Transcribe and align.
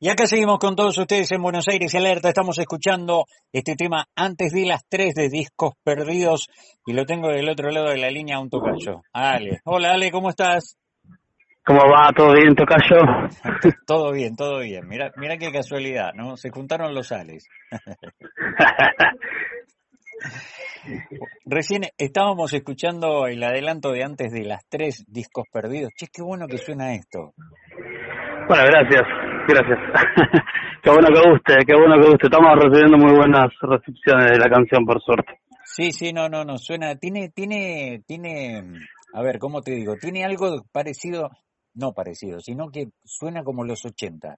Y 0.00 0.10
acá 0.10 0.26
seguimos 0.26 0.60
con 0.60 0.76
todos 0.76 0.96
ustedes 0.96 1.32
en 1.32 1.42
Buenos 1.42 1.66
Aires 1.66 1.92
Alerta. 1.96 2.28
Estamos 2.28 2.56
escuchando 2.58 3.24
este 3.52 3.74
tema 3.74 4.04
antes 4.14 4.52
de 4.52 4.64
las 4.64 4.86
tres 4.88 5.12
de 5.14 5.28
Discos 5.28 5.72
Perdidos 5.82 6.48
y 6.86 6.92
lo 6.92 7.04
tengo 7.04 7.30
del 7.30 7.48
otro 7.48 7.68
lado 7.70 7.88
de 7.88 7.98
la 7.98 8.08
línea 8.08 8.38
un 8.38 8.48
tocayo. 8.48 9.02
Ale. 9.12 9.58
Hola 9.64 9.94
Ale, 9.94 10.12
¿cómo 10.12 10.30
estás? 10.30 10.78
¿Cómo 11.66 11.80
va? 11.80 12.12
¿Todo 12.16 12.32
bien, 12.32 12.54
tocayo? 12.54 13.00
todo 13.88 14.12
bien, 14.12 14.36
todo 14.36 14.60
bien. 14.60 14.86
Mira, 14.86 15.10
mira 15.16 15.36
qué 15.36 15.50
casualidad, 15.50 16.12
¿no? 16.14 16.36
Se 16.36 16.50
juntaron 16.50 16.94
los 16.94 17.10
Ales. 17.10 17.48
Recién 21.44 21.86
estábamos 21.98 22.52
escuchando 22.52 23.26
el 23.26 23.42
adelanto 23.42 23.90
de 23.90 24.04
antes 24.04 24.30
de 24.30 24.44
las 24.44 24.64
tres 24.68 25.04
discos 25.08 25.46
perdidos. 25.52 25.90
Che, 25.96 26.06
qué 26.06 26.22
bueno 26.22 26.46
que 26.46 26.58
suena 26.58 26.94
esto. 26.94 27.34
Bueno, 28.48 28.64
gracias, 28.64 29.02
gracias. 29.54 29.78
qué 30.82 30.90
bueno 30.90 31.08
que 31.08 31.30
guste, 31.30 31.54
qué 31.66 31.74
bueno 31.74 31.94
que 32.00 32.10
guste. 32.10 32.26
Estamos 32.26 32.54
recibiendo 32.56 32.98
muy 32.98 33.16
buenas 33.16 33.48
recepciones 33.60 34.32
de 34.32 34.38
la 34.38 34.50
canción, 34.50 34.84
por 34.84 35.00
suerte. 35.02 35.40
Sí, 35.64 35.92
sí, 35.92 36.12
no, 36.12 36.28
no, 36.28 36.44
no, 36.44 36.58
suena, 36.58 36.96
tiene, 36.96 37.30
tiene, 37.30 38.02
tiene, 38.06 38.64
a 39.12 39.22
ver, 39.22 39.38
¿cómo 39.38 39.60
te 39.60 39.72
digo? 39.72 39.96
Tiene 39.96 40.24
algo 40.24 40.64
parecido, 40.72 41.30
no 41.74 41.92
parecido, 41.92 42.40
sino 42.40 42.70
que 42.70 42.86
suena 43.04 43.44
como 43.44 43.64
los 43.64 43.84
80. 43.84 44.36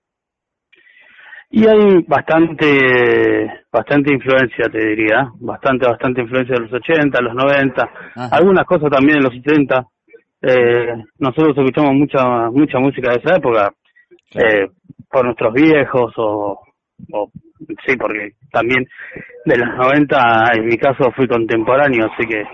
Y 1.52 1.66
hay 1.66 2.04
bastante, 2.06 3.65
bastante 3.73 4.15
influencia, 4.15 4.66
te 4.70 4.79
diría, 4.87 5.30
bastante, 5.40 5.87
bastante 5.87 6.23
influencia 6.23 6.54
de 6.54 6.62
los 6.62 6.73
80, 6.73 7.20
los 7.20 7.34
90, 7.34 7.90
algunas 8.30 8.65
cosas 8.66 8.90
también 8.90 9.18
de 9.18 9.24
los 9.24 9.34
70. 9.34 9.84
Eh, 10.42 10.95
nosotros 11.18 11.56
escuchamos 11.59 11.95
mucha, 11.95 12.51
mucha 12.51 12.79
música 12.79 13.10
de 13.10 13.18
esa 13.18 13.37
época, 13.37 13.73
eh, 14.34 14.68
por 15.10 15.24
nuestros 15.24 15.52
viejos 15.52 16.12
o, 16.16 16.60
o, 17.12 17.30
sí, 17.86 17.96
porque 17.96 18.32
también 18.52 18.86
de 19.45 19.56
los 19.56 19.68
90 19.76 20.52
en 20.54 20.66
mi 20.66 20.76
caso 20.76 21.10
fui 21.12 21.26
contemporáneo, 21.26 22.09
así 22.12 22.26
que 22.26 22.45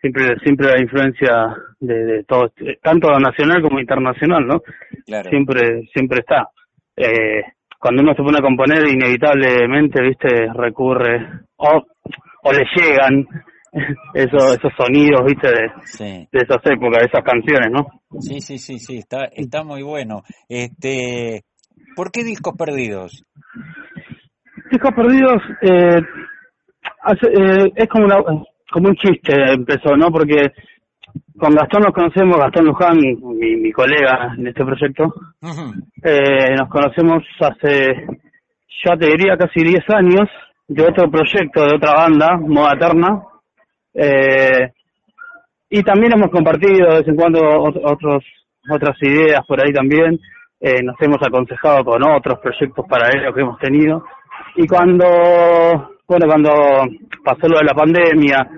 siempre 0.00 0.38
siempre 0.42 0.68
la 0.68 0.80
influencia 0.80 1.56
de, 1.80 2.04
de, 2.04 2.24
todo, 2.24 2.52
tanto 2.82 3.18
nacional 3.18 3.62
como 3.62 3.80
internacional, 3.80 4.46
¿no? 4.46 4.62
Siempre 5.28 5.88
siempre 5.92 6.20
está. 6.20 6.48
Eh, 6.96 7.42
cuando 7.78 8.02
uno 8.02 8.14
se 8.14 8.22
pone 8.22 8.38
a 8.38 8.42
componer 8.42 8.88
inevitablemente, 8.88 10.02
viste, 10.02 10.52
recurre 10.54 11.26
o 11.56 11.84
o 12.44 12.52
le 12.52 12.64
llegan 12.76 13.26
esos, 14.14 14.56
esos 14.56 14.72
sonidos, 14.76 15.24
viste, 15.26 15.48
de, 15.48 16.28
de 16.30 16.38
esas 16.38 16.58
épocas, 16.64 17.00
de 17.00 17.06
esas 17.06 17.24
canciones, 17.24 17.70
¿no? 17.70 17.86
Sí, 18.20 18.40
sí, 18.40 18.58
sí, 18.58 18.78
sí, 18.78 18.98
está, 18.98 19.24
está 19.32 19.64
muy 19.64 19.82
bueno. 19.82 20.22
Este, 20.48 21.44
¿Por 21.96 22.10
qué 22.10 22.24
Discos 22.24 22.54
Perdidos? 22.56 23.24
Discos 24.70 24.92
Perdidos 24.94 25.42
eh, 25.62 26.00
eh, 27.22 27.72
es 27.74 27.88
como, 27.88 28.04
una, 28.06 28.16
como 28.70 28.88
un 28.88 28.96
chiste, 28.96 29.34
empezó, 29.52 29.96
¿no? 29.96 30.08
Porque 30.10 30.52
con 31.38 31.54
Gastón 31.54 31.82
nos 31.82 31.92
conocemos, 31.92 32.38
Gastón 32.38 32.66
Luján, 32.66 32.98
mi, 32.98 33.56
mi 33.56 33.72
colega 33.72 34.34
en 34.38 34.46
este 34.46 34.64
proyecto, 34.64 35.12
eh, 36.02 36.54
nos 36.56 36.68
conocemos 36.68 37.22
hace, 37.40 38.06
ya 38.84 38.96
te 38.96 39.06
diría, 39.06 39.36
casi 39.36 39.64
10 39.64 39.82
años, 39.90 40.28
de 40.68 40.82
otro 40.82 41.10
proyecto, 41.10 41.64
de 41.64 41.76
otra 41.76 41.94
banda, 41.94 42.38
Moda 42.38 42.72
Eterna, 42.74 43.22
eh, 43.94 44.72
y 45.70 45.82
también 45.82 46.12
hemos 46.12 46.30
compartido 46.30 46.88
de 46.90 46.98
vez 46.98 47.08
en 47.08 47.16
cuando 47.16 47.40
otros, 47.42 48.24
otras 48.70 48.96
ideas 49.02 49.40
por 49.46 49.60
ahí 49.60 49.72
también. 49.72 50.18
Eh, 50.60 50.82
nos 50.82 50.96
hemos 51.00 51.18
aconsejado 51.20 51.84
con 51.84 52.02
otros 52.02 52.38
proyectos 52.40 52.86
paralelos 52.88 53.34
que 53.34 53.40
hemos 53.40 53.58
tenido. 53.58 54.04
Y 54.56 54.66
cuando, 54.66 55.04
bueno, 56.06 56.26
cuando 56.26 56.50
pasó 57.24 57.48
lo 57.48 57.58
de 57.58 57.64
la 57.64 57.74
pandemia 57.74 58.48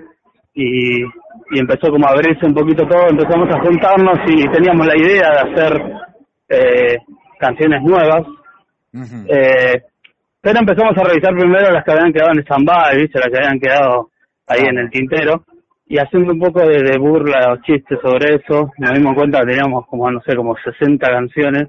y, 0.53 1.01
y 1.03 1.59
empezó 1.59 1.89
como 1.91 2.07
a 2.07 2.11
abrirse 2.11 2.45
un 2.45 2.53
poquito 2.53 2.85
todo, 2.87 3.09
empezamos 3.09 3.49
a 3.53 3.59
juntarnos 3.61 4.19
y 4.27 4.47
teníamos 4.49 4.87
la 4.87 4.97
idea 4.97 5.29
de 5.31 5.51
hacer 5.51 5.81
eh, 6.49 6.97
canciones 7.39 7.81
nuevas. 7.83 8.25
eh, 9.27 9.81
pero 10.39 10.59
empezamos 10.59 10.97
a 10.97 11.03
revisar 11.03 11.33
primero 11.33 11.71
las 11.71 11.83
que 11.83 11.91
habían 11.91 12.13
quedado 12.13 12.31
en 12.31 12.43
stand-by, 12.43 12.97
¿viste? 12.97 13.19
Las 13.19 13.29
que 13.29 13.37
habían 13.37 13.59
quedado 13.59 14.11
ahí 14.47 14.61
en 14.67 14.79
el 14.79 14.89
tintero 14.89 15.45
y 15.85 15.97
haciendo 15.97 16.33
un 16.33 16.39
poco 16.39 16.65
de, 16.65 16.97
burla 16.97 17.53
o 17.53 17.61
chistes 17.61 17.99
sobre 18.01 18.35
eso, 18.35 18.71
nos 18.77 18.93
dimos 18.93 19.15
cuenta 19.15 19.39
que 19.39 19.47
teníamos 19.47 19.85
como, 19.87 20.11
no 20.11 20.21
sé, 20.21 20.35
como 20.35 20.55
60 20.57 21.07
canciones 21.07 21.67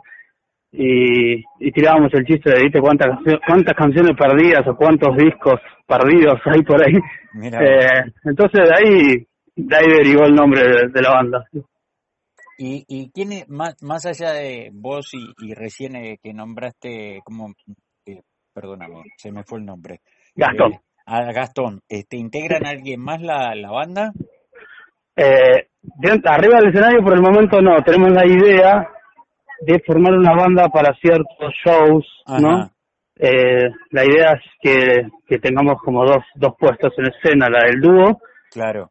y, 0.72 1.36
y 1.60 1.72
tirábamos 1.72 2.12
el 2.14 2.24
chiste 2.24 2.50
de, 2.50 2.64
¿viste? 2.64 2.80
¿Cuántas, 2.80 3.18
cuántas 3.46 3.74
canciones 3.74 4.16
perdidas 4.16 4.66
o 4.66 4.76
cuántos 4.76 5.16
discos 5.16 5.60
perdidos 5.88 6.40
hay 6.44 6.62
por 6.62 6.84
ahí. 6.84 6.94
Eh, 7.42 8.12
entonces 8.24 8.68
de 8.68 8.74
ahí, 8.74 9.26
de 9.56 9.76
ahí 9.76 9.86
derivó 9.88 10.24
el 10.24 10.34
nombre 10.34 10.60
de, 10.88 11.02
la 11.02 11.10
banda. 11.10 11.44
¿Y, 12.58 12.84
y 12.88 13.10
quién 13.10 13.32
es, 13.32 13.48
más, 13.48 13.80
más 13.82 14.04
allá 14.04 14.32
de 14.32 14.70
vos 14.72 15.10
y, 15.14 15.46
y 15.46 15.54
recién 15.54 15.96
eh, 15.96 16.18
que 16.22 16.34
nombraste, 16.34 17.20
como, 17.24 17.54
eh, 18.04 18.22
perdóname, 18.52 19.04
se 19.16 19.32
me 19.32 19.44
fue 19.44 19.60
el 19.60 19.66
nombre? 19.66 20.00
Gastón. 20.34 20.78
A 21.10 21.32
Gastón, 21.32 21.80
este, 21.88 22.18
¿integran 22.18 22.66
a 22.66 22.70
alguien 22.70 23.00
más 23.00 23.22
la, 23.22 23.54
la 23.54 23.70
banda? 23.70 24.12
Eh, 25.16 25.68
arriba 26.24 26.58
del 26.58 26.68
escenario 26.68 27.02
por 27.02 27.14
el 27.14 27.22
momento 27.22 27.60
no, 27.62 27.82
tenemos 27.82 28.10
la 28.10 28.26
idea 28.26 28.88
de 29.62 29.82
formar 29.86 30.12
una 30.12 30.34
banda 30.34 30.68
para 30.68 30.94
ciertos 31.00 31.52
shows, 31.64 32.06
¿no? 32.40 32.70
Eh, 33.18 33.70
la 33.90 34.04
idea 34.04 34.32
es 34.32 34.42
que, 34.60 35.08
que 35.26 35.38
tengamos 35.38 35.80
como 35.82 36.04
dos, 36.04 36.22
dos 36.36 36.52
puestos 36.58 36.92
en 36.98 37.06
escena, 37.06 37.48
la 37.48 37.66
del 37.66 37.80
dúo. 37.80 38.20
Claro. 38.52 38.90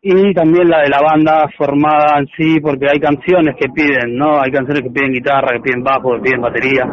Y 0.00 0.32
también 0.34 0.68
la 0.68 0.82
de 0.82 0.88
la 0.88 1.00
banda 1.00 1.48
formada 1.56 2.18
en 2.18 2.28
sí, 2.36 2.60
porque 2.60 2.86
hay 2.88 3.00
canciones 3.00 3.56
que 3.58 3.68
piden, 3.68 4.14
¿no? 4.16 4.40
Hay 4.40 4.52
canciones 4.52 4.84
que 4.84 4.90
piden 4.90 5.12
guitarra, 5.12 5.56
que 5.56 5.62
piden 5.62 5.82
bajo, 5.82 6.14
que 6.14 6.22
piden 6.22 6.40
batería. 6.40 6.84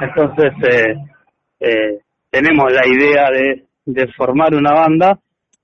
Entonces, 0.00 0.52
eh, 0.70 0.94
eh, 1.58 1.98
tenemos 2.30 2.72
la 2.72 2.86
idea 2.86 3.30
de, 3.30 3.64
de 3.84 4.06
formar 4.16 4.54
una 4.54 4.72
banda. 4.72 5.18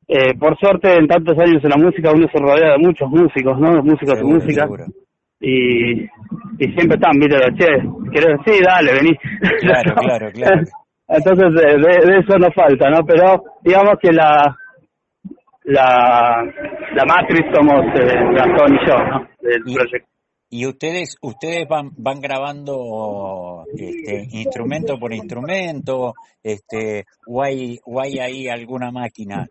Eh, 0.09 0.35
por 0.39 0.57
suerte, 0.59 0.95
en 0.95 1.09
tantos 1.09 1.37
años 1.39 1.63
en 1.65 1.71
la 1.71 1.77
música, 1.77 2.13
uno 2.13 2.29
se 2.33 2.39
rodea 2.39 2.73
de 2.73 2.79
muchos 2.79 3.09
músicos, 3.11 3.59
¿no? 3.59 3.83
Músicos 3.83 4.21
y 4.21 4.25
música. 4.25 4.69
Y, 5.41 6.03
y 6.03 6.73
siempre 6.75 6.97
están, 6.97 7.19
viste, 7.19 7.37
che, 7.59 7.67
¿querés? 8.13 8.39
Sí, 8.47 8.63
dale, 8.65 8.93
vení. 8.93 9.17
Claro, 9.61 9.95
claro, 10.01 10.31
claro. 10.33 10.63
Entonces, 11.09 11.55
de, 11.55 12.19
eso 12.19 12.39
no 12.39 12.51
falta, 12.53 12.91
¿no? 12.91 13.05
Pero 13.05 13.43
digamos 13.63 13.95
que 14.01 14.13
la 14.13 14.57
la, 15.67 16.45
la 16.95 17.05
matriz 17.05 17.45
somos 17.53 17.85
eh, 17.95 18.15
Gastón 18.35 18.75
y 18.75 18.87
yo, 18.87 18.97
¿no? 18.99 19.29
Del 19.41 19.63
proyecto. 19.63 20.16
Y 20.49 20.65
ustedes 20.67 21.17
ustedes 21.23 21.67
van 21.69 21.91
van 21.97 22.21
grabando 22.21 23.65
este, 23.75 24.29
instrumento 24.31 24.97
por 24.99 25.13
instrumento, 25.13 26.15
este, 26.43 27.05
o 27.27 27.43
hay 27.43 27.79
o 27.85 28.01
hay 28.01 28.19
ahí 28.21 28.49
alguna 28.49 28.93
máquina. 28.93 29.47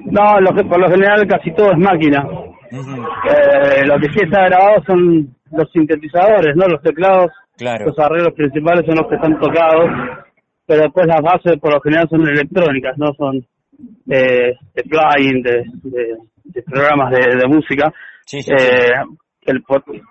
No, 0.00 0.40
lo 0.40 0.50
por 0.68 0.78
lo 0.78 0.90
general 0.90 1.26
casi 1.26 1.52
todo 1.54 1.72
es 1.72 1.78
máquina. 1.78 2.22
eh, 2.70 3.86
lo 3.86 3.98
que 3.98 4.12
sí 4.12 4.20
está 4.24 4.44
grabado 4.44 4.82
son 4.86 5.34
los 5.50 5.70
sintetizadores, 5.72 6.54
no 6.54 6.66
los 6.66 6.82
teclados. 6.82 7.30
Claro. 7.56 7.86
Los 7.86 7.98
arreglos 7.98 8.34
principales 8.34 8.84
son 8.84 8.96
los 8.96 9.08
que 9.08 9.14
están 9.14 9.38
tocados, 9.38 9.88
pero 10.66 10.82
después 10.82 11.06
las 11.06 11.22
bases 11.22 11.58
por 11.60 11.72
lo 11.72 11.80
general 11.80 12.08
son 12.10 12.28
electrónicas, 12.28 12.98
no 12.98 13.14
son 13.16 13.36
eh, 14.10 14.54
de 14.74 14.82
plugin, 14.82 15.42
de, 15.42 15.64
de, 16.44 16.62
programas 16.62 17.12
de, 17.12 17.36
de 17.36 17.48
música. 17.48 17.92
Sí, 18.26 18.42
sí, 18.42 18.52
eh, 18.52 18.90
el, 19.46 19.62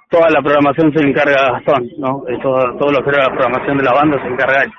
toda 0.10 0.30
la 0.30 0.42
programación 0.42 0.94
se 0.94 1.04
encarga 1.04 1.54
Gastón, 1.54 1.90
¿no? 1.98 2.24
Todo, 2.42 2.78
todo 2.78 2.92
lo 2.92 3.04
que 3.04 3.10
era 3.10 3.30
la 3.30 3.36
programación 3.36 3.78
de 3.78 3.84
la 3.84 3.94
banda 3.94 4.22
se 4.22 4.28
encarga 4.28 4.64
él. 4.64 4.72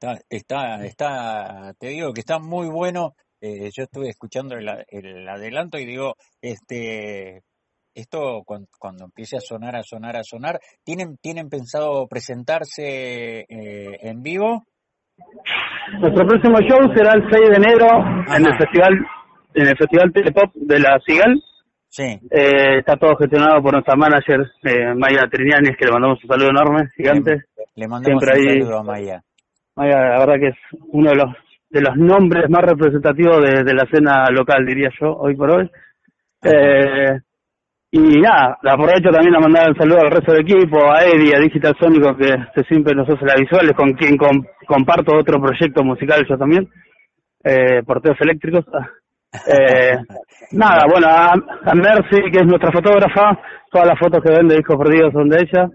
Está, 0.00 0.18
está, 0.28 0.84
está, 0.84 1.74
te 1.78 1.88
digo 1.88 2.12
que 2.12 2.20
está 2.20 2.38
muy 2.38 2.68
bueno. 2.68 3.14
Eh, 3.40 3.70
yo 3.74 3.84
estuve 3.84 4.08
escuchando 4.08 4.56
el, 4.56 4.68
el, 4.88 5.28
adelanto 5.28 5.78
y 5.78 5.86
digo, 5.86 6.14
este, 6.42 7.42
esto 7.94 8.42
cuando, 8.44 8.68
cuando, 8.78 9.04
empiece 9.04 9.36
a 9.36 9.40
sonar, 9.40 9.76
a 9.76 9.82
sonar, 9.82 10.16
a 10.16 10.22
sonar, 10.22 10.60
¿tienen, 10.84 11.16
tienen 11.18 11.48
pensado 11.48 12.06
presentarse 12.06 13.40
eh, 13.40 13.98
en 14.02 14.22
vivo? 14.22 14.64
Nuestro 16.00 16.26
próximo 16.26 16.58
show 16.60 16.80
será 16.94 17.12
el 17.14 17.28
6 17.30 17.48
de 17.50 17.56
enero 17.56 17.86
en 18.34 18.46
el 18.46 18.56
festival, 18.56 18.92
en 19.54 19.68
el 19.68 19.76
festival 19.76 20.12
Telepop 20.12 20.54
de 20.54 20.80
la 20.80 20.98
Cigal 21.06 21.42
Sí. 21.90 22.04
Eh, 22.30 22.78
está 22.78 22.96
todo 22.96 23.16
gestionado 23.16 23.60
por 23.62 23.72
nuestra 23.72 23.96
manager, 23.96 24.48
eh, 24.62 24.94
Maya 24.94 25.28
Triñanes, 25.30 25.76
que 25.76 25.86
le 25.86 25.92
mandamos 25.92 26.22
un 26.22 26.28
saludo 26.30 26.48
enorme, 26.50 26.90
gigante. 26.96 27.42
Le, 27.74 27.88
mandamos 27.88 28.22
un 28.22 28.28
saludo 28.28 28.78
a 28.78 28.82
Maya. 28.84 29.22
Maya, 29.76 29.96
la 29.96 30.18
verdad 30.20 30.34
que 30.40 30.48
es 30.48 30.56
uno 30.92 31.10
de 31.10 31.16
los 31.16 31.34
de 31.68 31.80
los 31.82 31.96
nombres 31.96 32.48
más 32.50 32.62
representativos 32.62 33.40
de, 33.42 33.62
de 33.62 33.74
la 33.74 33.84
escena 33.84 34.28
local, 34.30 34.64
diría 34.66 34.90
yo, 35.00 35.14
hoy 35.16 35.36
por 35.36 35.50
hoy. 35.50 35.70
Eh, 36.42 37.20
Y 37.92 38.20
nada, 38.20 38.56
aprovecho 38.62 39.10
también 39.10 39.34
a 39.34 39.40
mandar 39.40 39.68
un 39.68 39.76
saludo 39.76 39.98
al 40.00 40.10
resto 40.12 40.32
del 40.32 40.42
equipo, 40.42 40.78
a 40.92 41.04
Eddie, 41.04 41.34
a 41.34 41.40
Digital 41.40 41.74
Sónico, 41.78 42.16
que 42.16 42.28
se 42.54 42.62
siempre 42.68 42.94
nos 42.94 43.08
hace 43.08 43.24
las 43.24 43.40
visuales, 43.40 43.72
con 43.76 43.92
quien 43.94 44.16
comparto 44.16 45.16
otro 45.16 45.40
proyecto 45.40 45.82
musical 45.82 46.24
yo 46.28 46.38
también, 46.38 46.68
eh, 47.42 47.82
Porteos 47.84 48.16
Eléctricos. 48.20 48.64
Eh, 49.46 49.96
nada, 50.52 50.84
bueno, 50.90 51.06
a, 51.08 51.74
Mercy, 51.74 52.30
que 52.32 52.40
es 52.40 52.46
nuestra 52.46 52.72
fotógrafa, 52.72 53.38
todas 53.70 53.88
las 53.88 53.98
fotos 53.98 54.22
que 54.22 54.32
ven 54.32 54.48
de 54.48 54.56
discos 54.56 54.76
perdidos 54.76 55.12
son 55.12 55.28
de 55.28 55.38
ella. 55.38 55.68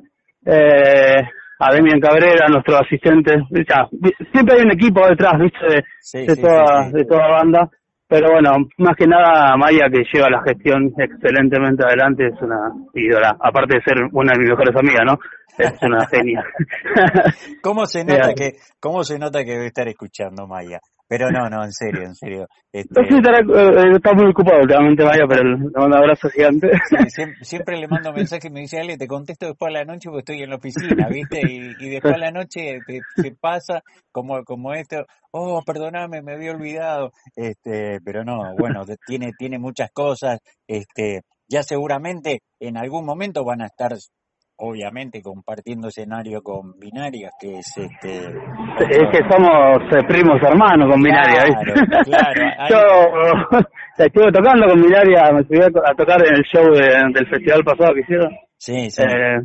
Eh, 0.46 1.24
a 1.60 1.74
Demian 1.74 2.00
Cabrera, 2.00 2.48
nuestro 2.50 2.78
asistente. 2.78 3.34
Ya, 3.68 3.88
siempre 4.32 4.58
hay 4.58 4.66
un 4.66 4.72
equipo 4.72 5.08
detrás, 5.08 5.40
¿viste? 5.40 5.66
De, 5.66 6.26
de 6.26 6.36
toda, 6.36 6.90
de 6.92 7.06
toda 7.06 7.28
banda. 7.28 7.70
Pero 8.08 8.34
bueno, 8.34 8.52
más 8.78 8.96
que 8.96 9.08
nada 9.08 9.58
Maya 9.58 9.90
que 9.92 10.04
lleva 10.14 10.30
la 10.30 10.44
gestión 10.44 10.94
excelentemente 10.98 11.84
adelante, 11.84 12.28
es 12.28 12.40
una 12.40 12.72
ídola, 12.94 13.36
aparte 13.40 13.78
de 13.78 13.84
ser 13.84 14.04
una 14.12 14.34
de 14.34 14.40
mis 14.40 14.50
mejores 14.52 14.76
amigas, 14.76 15.06
¿no? 15.06 15.18
Es 15.58 15.74
una 15.82 16.06
genia. 16.08 16.44
¿Cómo 17.64 17.86
se 17.88 18.06
nota 18.06 18.34
que 18.36 18.54
cómo 18.80 19.04
se 19.04 19.18
nota 19.18 19.44
que 19.44 19.52
debe 19.54 19.68
estar 19.68 19.88
escuchando 19.88 20.46
Maya? 20.46 20.80
Pero 21.08 21.30
no, 21.30 21.48
no, 21.50 21.64
en 21.64 21.72
serio, 21.72 22.02
en 22.04 22.16
serio. 22.16 22.48
Este... 22.72 23.00
Eh, 23.00 23.96
está, 23.96 24.14
muy 24.14 24.30
ocupado 24.32 24.62
últimamente, 24.62 25.04
Maya, 25.06 25.26
pero 25.30 25.44
le 25.44 25.58
mando 25.58 25.86
un 25.86 25.94
abrazo 25.94 26.30
gigante. 26.30 26.72
siempre, 27.42 27.78
le 27.78 27.88
mando 27.88 28.12
mensaje 28.12 28.48
y 28.48 28.52
me 28.52 28.62
dice, 28.62 28.80
Ale, 28.80 28.98
te 28.98 29.08
contesto 29.08 29.46
después 29.46 29.70
a 29.70 29.80
la 29.80 29.86
noche 29.86 30.10
porque 30.10 30.20
estoy 30.20 30.42
en 30.42 30.50
la 30.50 30.56
oficina, 30.56 31.08
¿viste? 31.10 31.42
Y, 31.46 31.90
después 31.90 32.16
a 32.16 32.18
la 32.18 32.32
noche 32.32 32.80
se 33.16 33.32
pasa 33.40 33.84
como, 34.12 34.44
como 34.44 34.74
esto, 34.74 35.06
oh, 35.32 35.62
perdóname, 35.64 36.24
me 36.24 36.34
había 36.34 36.52
olvidado. 36.52 37.12
Este, 37.36 38.00
pero 38.04 38.24
no, 38.24 38.56
bueno, 38.58 38.84
tiene, 39.06 39.32
tiene 39.38 39.60
muchas 39.60 39.92
cosas, 39.92 40.40
este, 40.68 41.22
ya 41.48 41.62
seguramente 41.62 42.40
en 42.60 42.78
algún 42.78 43.06
momento 43.06 43.46
van 43.46 43.62
a 43.62 43.68
estar 43.68 43.96
obviamente 44.58 45.22
compartiendo 45.22 45.88
escenario 45.88 46.42
con 46.42 46.78
Binarias, 46.80 47.32
que 47.40 47.60
es 47.60 47.78
este... 47.78 48.18
Es 48.18 49.08
que 49.12 49.20
somos 49.30 49.82
eh, 49.92 50.04
primos 50.08 50.42
hermanos 50.42 50.92
con 50.92 51.02
Binaria, 51.02 51.44
Claro, 52.04 52.70
Yo 52.70 53.60
estuve 54.06 54.32
tocando 54.32 54.68
con 54.68 54.82
Binaria, 54.82 55.32
me 55.34 55.44
subí 55.44 55.60
a, 55.62 55.96
tocar 55.96 56.26
en 56.26 56.36
el 56.36 56.44
show 56.44 56.66
del 56.74 57.28
festival 57.28 57.64
pasado 57.64 57.94
que 57.94 58.02
hicieron. 58.02 58.32
Sí, 58.58 58.90
sí. 58.90 59.04
Eh, 59.04 59.40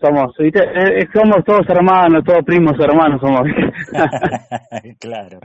somos 0.00 0.34
eh, 0.38 0.50
eh, 0.54 1.08
somos 1.12 1.44
todos 1.44 1.68
hermanos 1.68 2.22
todos 2.24 2.44
primos 2.44 2.74
hermanos 2.78 3.20
somos. 3.20 3.42
Claro. 4.98 5.40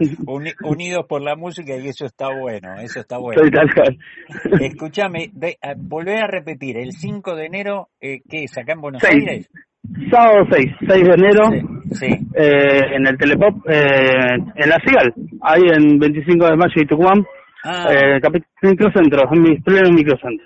Unidos 0.63 1.05
por 1.07 1.21
la 1.21 1.35
música 1.35 1.75
y 1.75 1.87
eso 1.87 2.05
está 2.05 2.27
bueno 2.29 2.75
eso 2.79 3.01
está 3.01 3.17
bueno. 3.17 3.41
Escúchame 4.59 5.31
ah, 5.61 5.73
volvé 5.75 6.19
a 6.19 6.27
repetir 6.27 6.77
el 6.77 6.91
5 6.91 7.35
de 7.35 7.45
enero 7.45 7.89
eh, 7.99 8.21
qué 8.29 8.43
es 8.43 8.57
acá 8.57 8.73
en 8.73 8.81
Buenos 8.81 9.03
Aires 9.03 9.49
sábado 10.11 10.45
6 10.51 10.65
6 10.87 11.03
de 11.03 11.13
enero 11.13 11.43
sí, 11.91 12.07
Eh, 12.35 12.95
en 12.95 13.07
el 13.07 13.17
Telepop 13.17 13.55
eh, 13.69 14.35
en 14.55 14.69
la 14.69 14.77
Cigal 14.85 15.13
ahí 15.41 15.63
en 15.63 15.97
25 15.99 16.45
de 16.45 16.55
mayo 16.55 16.73
y 16.75 16.85
Tucumán 16.85 17.25
ah. 17.63 17.87
eh, 17.91 18.19
microcentro 18.61 19.23
en 19.31 19.63
pleno 19.63 19.91
microcentro 19.91 20.45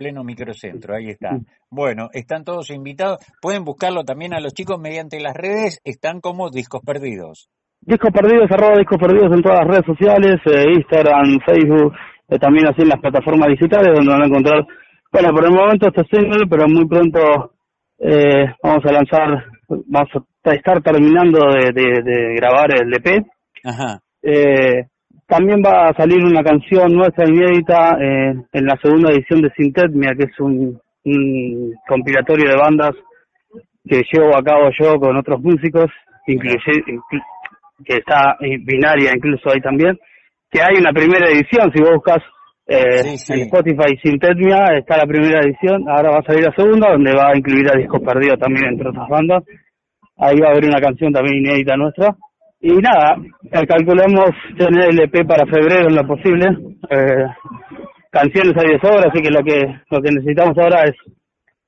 pleno 0.00 0.24
microcentro, 0.24 0.96
ahí 0.96 1.10
está. 1.10 1.38
Bueno, 1.70 2.08
están 2.14 2.42
todos 2.42 2.70
invitados. 2.70 3.18
Pueden 3.42 3.64
buscarlo 3.64 4.02
también 4.02 4.32
a 4.32 4.40
los 4.40 4.54
chicos 4.54 4.80
mediante 4.80 5.20
las 5.20 5.36
redes, 5.36 5.78
están 5.84 6.22
como 6.22 6.48
Discos 6.48 6.80
Perdidos. 6.80 7.50
Discos 7.82 8.10
Perdidos, 8.10 8.50
arroba 8.50 8.78
Discos 8.78 8.96
Perdidos 8.96 9.30
en 9.30 9.42
todas 9.42 9.58
las 9.60 9.68
redes 9.68 9.84
sociales, 9.84 10.40
eh, 10.46 10.72
Instagram, 10.72 11.38
Facebook, 11.44 11.92
eh, 12.28 12.38
también 12.38 12.66
así 12.66 12.80
en 12.80 12.88
las 12.88 13.00
plataformas 13.00 13.48
digitales 13.50 13.94
donde 13.94 14.10
van 14.10 14.22
a 14.22 14.26
encontrar, 14.26 14.66
bueno, 15.12 15.28
por 15.34 15.44
el 15.44 15.52
momento 15.52 15.88
este 15.88 16.04
single, 16.10 16.46
pero 16.48 16.66
muy 16.66 16.88
pronto 16.88 17.52
eh, 17.98 18.46
vamos 18.62 18.84
a 18.86 18.92
lanzar, 18.92 19.44
vamos 19.68 20.08
a 20.44 20.54
estar 20.54 20.82
terminando 20.82 21.40
de, 21.52 21.72
de 21.74 22.34
grabar 22.36 22.70
el 22.72 22.94
EP. 22.94 23.22
Ajá. 23.64 24.00
Eh, 24.22 24.86
también 25.30 25.62
va 25.64 25.88
a 25.88 25.94
salir 25.94 26.24
una 26.24 26.42
canción 26.42 26.92
nuestra 26.92 27.24
inédita 27.24 27.96
eh, 28.00 28.34
en 28.52 28.66
la 28.66 28.76
segunda 28.82 29.12
edición 29.12 29.40
de 29.40 29.50
Sintetmia, 29.56 30.10
que 30.18 30.24
es 30.24 30.40
un, 30.40 30.78
compilatorio 31.88 32.50
de 32.50 32.56
bandas 32.56 32.90
que 33.88 34.02
llevo 34.12 34.36
a 34.36 34.42
cabo 34.42 34.68
yo 34.78 34.98
con 34.98 35.16
otros 35.16 35.40
músicos, 35.40 35.86
incluye, 36.26 36.58
que 37.84 37.96
está 37.96 38.36
binaria 38.40 39.12
incluso 39.14 39.50
ahí 39.50 39.60
también, 39.60 39.96
que 40.50 40.60
hay 40.60 40.76
una 40.78 40.92
primera 40.92 41.30
edición, 41.30 41.72
si 41.72 41.80
vos 41.80 41.94
buscas 41.94 42.18
eh, 42.66 43.00
en 43.28 43.40
Spotify 43.42 43.96
Sintetmia, 44.02 44.76
está 44.76 44.98
la 44.98 45.06
primera 45.06 45.40
edición, 45.40 45.88
ahora 45.88 46.10
va 46.10 46.18
a 46.18 46.26
salir 46.26 46.44
la 46.44 46.54
segunda, 46.54 46.90
donde 46.90 47.14
va 47.14 47.30
a 47.30 47.36
incluir 47.36 47.66
a 47.70 47.78
Discos 47.78 48.02
Perdidos 48.02 48.38
también 48.38 48.66
entre 48.66 48.90
otras 48.90 49.08
bandas, 49.08 49.44
ahí 50.18 50.38
va 50.38 50.48
a 50.48 50.50
haber 50.50 50.66
una 50.66 50.80
canción 50.80 51.12
también 51.12 51.38
inédita 51.38 51.76
nuestra, 51.76 52.14
y 52.60 52.72
nada, 52.76 53.16
calculamos 53.66 54.30
tener 54.56 54.90
el 54.90 55.00
EP 55.00 55.26
para 55.26 55.46
febrero 55.46 55.88
en 55.88 55.96
lo 55.96 56.06
posible. 56.06 56.46
Eh, 56.90 57.24
canciones 58.10 58.54
hay 58.56 58.72
de 58.72 58.80
sobra, 58.80 59.10
así 59.10 59.22
que 59.22 59.30
lo 59.30 59.42
que 59.42 59.80
lo 59.90 60.02
que 60.02 60.12
necesitamos 60.12 60.56
ahora 60.58 60.84
es 60.84 60.94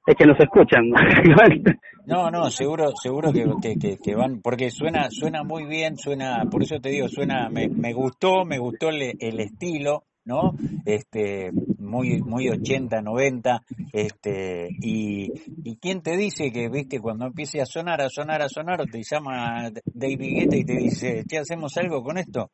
es 0.07 0.17
que 0.17 0.27
nos 0.27 0.39
escuchen. 0.39 0.91
no, 2.07 2.31
no, 2.31 2.51
seguro, 2.51 2.91
seguro 3.01 3.33
que, 3.33 3.45
que, 3.79 3.97
que, 3.97 4.15
van, 4.15 4.41
porque 4.43 4.71
suena, 4.71 5.09
suena 5.11 5.45
muy 5.45 5.65
bien, 5.65 5.97
suena, 5.97 6.45
por 6.51 6.63
eso 6.63 6.81
te 6.81 6.91
digo, 6.91 7.09
suena, 7.09 7.49
me, 7.49 7.69
me 7.69 7.93
gustó, 7.93 8.45
me 8.45 8.59
gustó 8.59 8.89
el, 8.89 9.15
el 9.19 9.41
estilo, 9.41 10.05
¿no? 10.25 10.55
Este, 10.85 11.51
muy, 11.79 12.21
muy 12.23 12.49
80, 12.49 13.03
90, 13.03 13.63
este, 13.93 14.69
y, 14.81 15.33
y 15.65 15.77
quién 15.77 16.03
te 16.03 16.17
dice 16.17 16.53
que, 16.53 16.69
viste, 16.69 17.01
cuando 17.01 17.27
empiece 17.27 17.61
a 17.61 17.67
sonar, 17.67 18.01
a 18.01 18.09
sonar, 18.09 18.43
a 18.43 18.49
sonar, 18.49 18.85
te 18.91 19.03
llama 19.03 19.71
David 19.85 20.41
Guetta 20.41 20.57
y 20.57 20.65
te 20.65 20.77
dice, 20.77 21.25
¿qué 21.29 21.39
hacemos 21.39 21.77
algo 21.77 22.03
con 22.03 22.19
esto? 22.19 22.51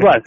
cual, 0.00 0.22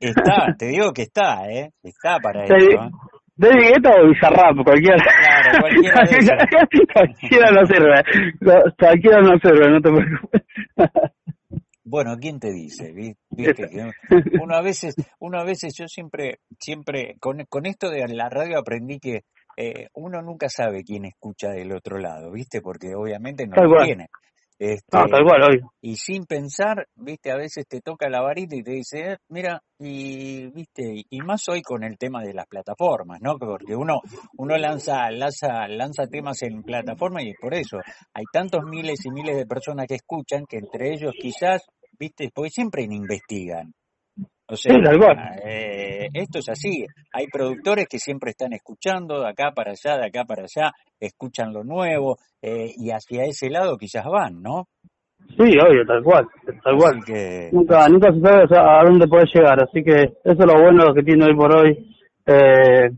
está, 0.00 0.54
te 0.58 0.66
digo 0.66 0.92
que 0.92 1.02
está, 1.02 1.48
¿eh? 1.48 1.70
Está 1.82 2.18
para 2.18 2.44
eso. 2.44 2.54
¿eh? 2.54 2.90
David 3.34 3.74
Guetta 3.74 3.90
o 3.90 4.08
Bizarrap, 4.08 4.56
cualquiera. 4.62 4.96
Claro, 4.96 5.60
cualquiera 5.60 6.04
de 6.04 6.86
cualquiera 6.92 7.50
no 7.50 7.66
sirve. 7.66 8.74
Cualquiera 8.78 9.20
no 9.20 9.38
sirve, 9.38 9.70
no 9.70 9.80
te 9.80 9.90
preocupes. 9.90 10.42
Bueno, 11.92 12.16
¿quién 12.18 12.40
te 12.40 12.50
dice? 12.50 12.90
¿Viste? 12.90 13.68
Uno 14.42 14.56
a 14.56 14.62
veces, 14.62 14.94
uno 15.20 15.38
a 15.38 15.44
veces, 15.44 15.74
yo 15.78 15.86
siempre, 15.86 16.38
siempre, 16.58 17.16
con, 17.20 17.44
con 17.50 17.66
esto 17.66 17.90
de 17.90 18.08
la 18.08 18.30
radio 18.30 18.58
aprendí 18.58 18.98
que 18.98 19.24
eh, 19.58 19.88
uno 19.92 20.22
nunca 20.22 20.48
sabe 20.48 20.84
quién 20.84 21.04
escucha 21.04 21.50
del 21.50 21.70
otro 21.70 21.98
lado, 21.98 22.32
¿viste? 22.32 22.62
Porque 22.62 22.94
obviamente 22.94 23.46
no 23.46 23.62
lo 23.62 23.84
tiene. 23.84 24.06
Este, 24.58 24.96
no, 24.96 25.04
tal 25.06 25.24
cual, 25.24 25.60
Y 25.82 25.96
sin 25.96 26.24
pensar, 26.24 26.86
viste, 26.94 27.30
a 27.30 27.36
veces 27.36 27.66
te 27.68 27.82
toca 27.82 28.08
la 28.08 28.22
varita 28.22 28.56
y 28.56 28.62
te 28.62 28.70
dice, 28.70 29.00
eh, 29.00 29.16
mira, 29.28 29.60
y 29.78 30.46
viste, 30.50 31.04
y 31.10 31.20
más 31.20 31.46
hoy 31.48 31.60
con 31.60 31.84
el 31.84 31.98
tema 31.98 32.22
de 32.22 32.32
las 32.32 32.46
plataformas, 32.46 33.20
¿no? 33.20 33.36
Porque 33.38 33.76
uno, 33.76 34.00
uno 34.38 34.56
lanza, 34.56 35.10
lanza, 35.10 35.68
lanza 35.68 36.06
temas 36.06 36.40
en 36.42 36.62
plataforma 36.62 37.22
y 37.22 37.34
por 37.34 37.52
eso 37.52 37.78
hay 38.14 38.24
tantos 38.32 38.62
miles 38.64 39.04
y 39.04 39.10
miles 39.10 39.36
de 39.36 39.46
personas 39.46 39.86
que 39.88 39.96
escuchan 39.96 40.46
que 40.48 40.56
entre 40.56 40.94
ellos 40.94 41.12
quizás, 41.20 41.62
viste, 42.02 42.30
porque 42.34 42.50
siempre 42.50 42.82
investigan. 42.82 43.72
O 44.48 44.56
sea, 44.56 44.74
eh, 45.44 46.08
esto 46.12 46.40
es 46.40 46.48
así. 46.48 46.84
Hay 47.12 47.26
productores 47.28 47.86
que 47.88 47.98
siempre 47.98 48.30
están 48.30 48.52
escuchando 48.52 49.20
de 49.20 49.28
acá 49.28 49.52
para 49.54 49.70
allá, 49.70 49.96
de 49.98 50.06
acá 50.06 50.24
para 50.24 50.42
allá, 50.42 50.72
escuchan 51.00 51.52
lo 51.52 51.62
nuevo 51.64 52.16
eh, 52.42 52.70
y 52.76 52.90
hacia 52.90 53.24
ese 53.24 53.48
lado 53.48 53.78
quizás 53.78 54.04
van, 54.04 54.42
¿no? 54.42 54.66
Sí, 55.38 55.56
obvio, 55.56 55.86
tal 55.86 56.02
cual, 56.02 56.26
tal 56.64 56.76
cual. 56.76 56.98
Nunca, 57.52 57.88
nunca 57.88 58.12
se 58.12 58.20
sabe 58.20 58.44
a 58.58 58.84
dónde 58.84 59.06
puede 59.06 59.24
llegar, 59.32 59.62
así 59.62 59.82
que 59.82 60.02
eso 60.02 60.42
es 60.42 60.46
lo 60.46 60.60
bueno 60.60 60.92
que 60.92 61.02
tiene 61.04 61.26
hoy 61.26 61.36
por 61.36 61.56
hoy. 61.56 61.96
Eh, 62.26 62.90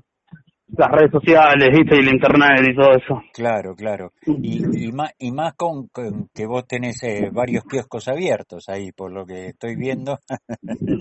las 0.76 0.90
redes 0.90 1.10
sociales, 1.10 1.68
¿viste? 1.72 1.96
Y 1.96 2.00
el 2.00 2.14
internet 2.14 2.60
y 2.68 2.74
todo 2.74 2.92
eso. 2.92 3.22
Claro, 3.32 3.74
claro. 3.74 4.12
Y, 4.26 4.86
y, 4.86 4.92
más, 4.92 5.12
y 5.18 5.32
más 5.32 5.54
con, 5.54 5.88
que 6.34 6.46
vos 6.46 6.66
tenés 6.66 7.02
eh, 7.02 7.30
varios 7.32 7.64
kioscos 7.64 8.08
abiertos 8.08 8.68
ahí, 8.68 8.92
por 8.92 9.12
lo 9.12 9.24
que 9.24 9.48
estoy 9.48 9.76
viendo. 9.76 10.18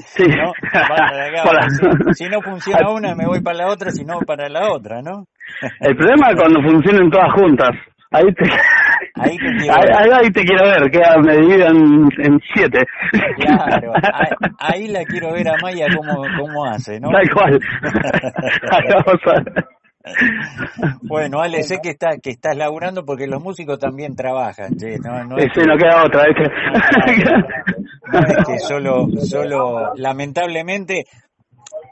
Sí. 0.06 0.24
si, 2.14 2.26
no 2.26 2.42
funciona 2.42 2.90
una, 2.90 3.16
me 3.16 3.26
voy 3.26 3.42
para 3.42 3.58
la 3.58 3.68
otra, 3.68 3.92
si 3.92 4.04
no, 4.06 4.20
para 4.20 4.50
la 4.50 4.72
otra, 4.72 5.02
¿no? 5.02 5.26
el 5.82 5.96
problema 5.96 6.30
es 6.30 6.36
cuando 6.36 6.62
funcionen 6.62 7.10
todas 7.10 7.34
juntas. 7.34 7.72
Ahí 8.12 8.26
te... 8.36 8.46
Ahí 9.16 9.38
te 9.38 9.52
quiero 9.58 9.80
ver. 9.80 9.94
Ahí, 9.94 10.32
te 10.32 10.44
quiero 10.44 10.66
ver, 10.66 10.92
queda 10.92 11.18
medida 11.18 11.68
en, 11.68 12.10
en 12.18 12.40
siete. 12.54 12.86
Claro, 13.38 13.94
ahí, 14.60 14.88
la 14.88 15.04
quiero 15.04 15.34
ver 15.34 15.50
a 15.50 15.58
Maya 15.62 15.88
cómo, 15.96 16.24
cómo 16.40 16.66
hace, 16.66 17.00
¿no? 17.00 17.10
Tal 17.10 17.30
cual. 17.30 17.60
Bueno, 21.04 21.42
Ale, 21.42 21.64
sé 21.64 21.78
que 21.82 21.92
está, 21.92 22.18
que 22.22 22.32
estás 22.32 22.58
laburando 22.58 23.06
porque 23.06 23.26
los 23.26 23.42
músicos 23.42 23.80
también 23.80 24.16
trabajan, 24.16 24.76
che, 24.76 25.00
no, 25.00 25.24
no, 25.24 25.38
es 25.38 25.50
que, 25.54 25.64
no 25.64 25.78
queda 25.78 26.04
otra, 26.04 26.24
es 26.24 26.36
no 28.12 28.20
es 28.20 28.46
que 28.46 28.60
solo, 28.60 29.08
solo, 29.22 29.94
lamentablemente, 29.96 31.06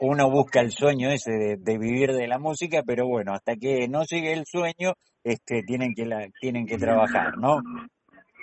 uno 0.00 0.30
busca 0.30 0.60
el 0.60 0.72
sueño 0.72 1.10
ese 1.10 1.56
de, 1.58 1.78
vivir 1.78 2.12
de 2.12 2.26
la 2.26 2.38
música, 2.38 2.82
pero 2.86 3.06
bueno, 3.06 3.32
hasta 3.32 3.56
que 3.56 3.88
no 3.88 4.04
llegue 4.04 4.34
el 4.34 4.44
sueño, 4.44 4.92
este, 5.24 5.62
tienen 5.62 5.94
que 5.94 6.06
la, 6.06 6.26
tienen 6.40 6.66
que 6.66 6.78
trabajar, 6.78 7.36
¿no? 7.38 7.60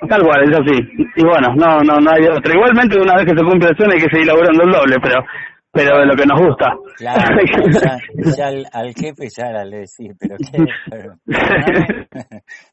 Tal 0.07 0.23
cual, 0.23 0.43
es 0.43 0.57
así. 0.57 0.79
Y 1.17 1.23
bueno, 1.23 1.53
no, 1.55 1.83
no, 1.83 1.99
no 1.99 2.11
hay 2.11 2.25
otra. 2.25 2.53
Igualmente, 2.53 2.97
una 2.97 3.15
vez 3.15 3.25
que 3.25 3.37
se 3.37 3.43
cumple 3.43 3.69
el 3.69 3.75
sueño 3.75 3.91
hay 3.93 3.99
que 3.99 4.09
seguir 4.09 4.27
laburando 4.27 4.63
el 4.63 4.71
doble, 4.71 4.95
pero 5.03 5.21
pero 5.71 5.99
de 5.99 6.05
lo 6.05 6.15
que 6.15 6.25
nos 6.25 6.41
gusta. 6.41 6.75
Claro, 6.97 7.37
ya, 8.35 8.47
al, 8.73 8.93
jefe 8.93 9.29
ya 9.29 9.63
le 9.63 9.77
decís, 9.77 10.11
pero 10.19 10.35
qué, 10.37 10.57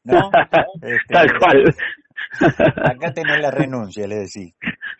¿no? 0.03 0.29
Este, 0.81 1.13
Tal 1.13 1.27
cual. 1.37 1.63
Acá 2.83 3.13
tenés 3.13 3.39
la 3.39 3.51
renuncia, 3.51 4.07
le 4.07 4.15
decís. 4.15 4.55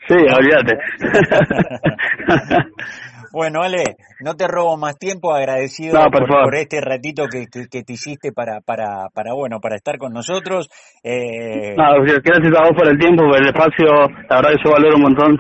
Sí, 0.08 0.16
olvídate. 0.16 0.78
Bueno, 3.32 3.62
Ale, 3.62 3.98
no 4.22 4.36
te 4.36 4.48
robo 4.48 4.78
más 4.78 4.98
tiempo, 4.98 5.34
agradecido 5.34 6.00
por, 6.12 6.56
este 6.56 6.82
ratito 6.82 7.26
que, 7.32 7.46
que, 7.48 7.84
te 7.84 7.94
hiciste 7.94 8.32
para, 8.32 8.62
para, 8.62 9.10
para, 9.14 9.34
bueno, 9.34 9.60
para 9.60 9.76
estar 9.76 9.98
con 9.98 10.14
nosotros. 10.14 10.70
Eh... 11.04 11.76
No, 11.76 12.02
gracias 12.02 12.58
a 12.58 12.62
vos 12.62 12.72
por 12.76 12.88
el 12.88 12.98
tiempo, 12.98 13.24
por 13.24 13.38
el 13.38 13.48
espacio. 13.48 13.86
La 14.30 14.38
verdad 14.38 14.52
que 14.52 14.64
yo 14.64 14.72
valoro 14.72 14.96
un 14.96 15.04
montón 15.04 15.38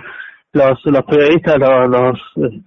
los, 0.53 0.79
los 0.85 1.03
periodistas, 1.03 1.57
los, 1.59 1.89
los 1.89 2.19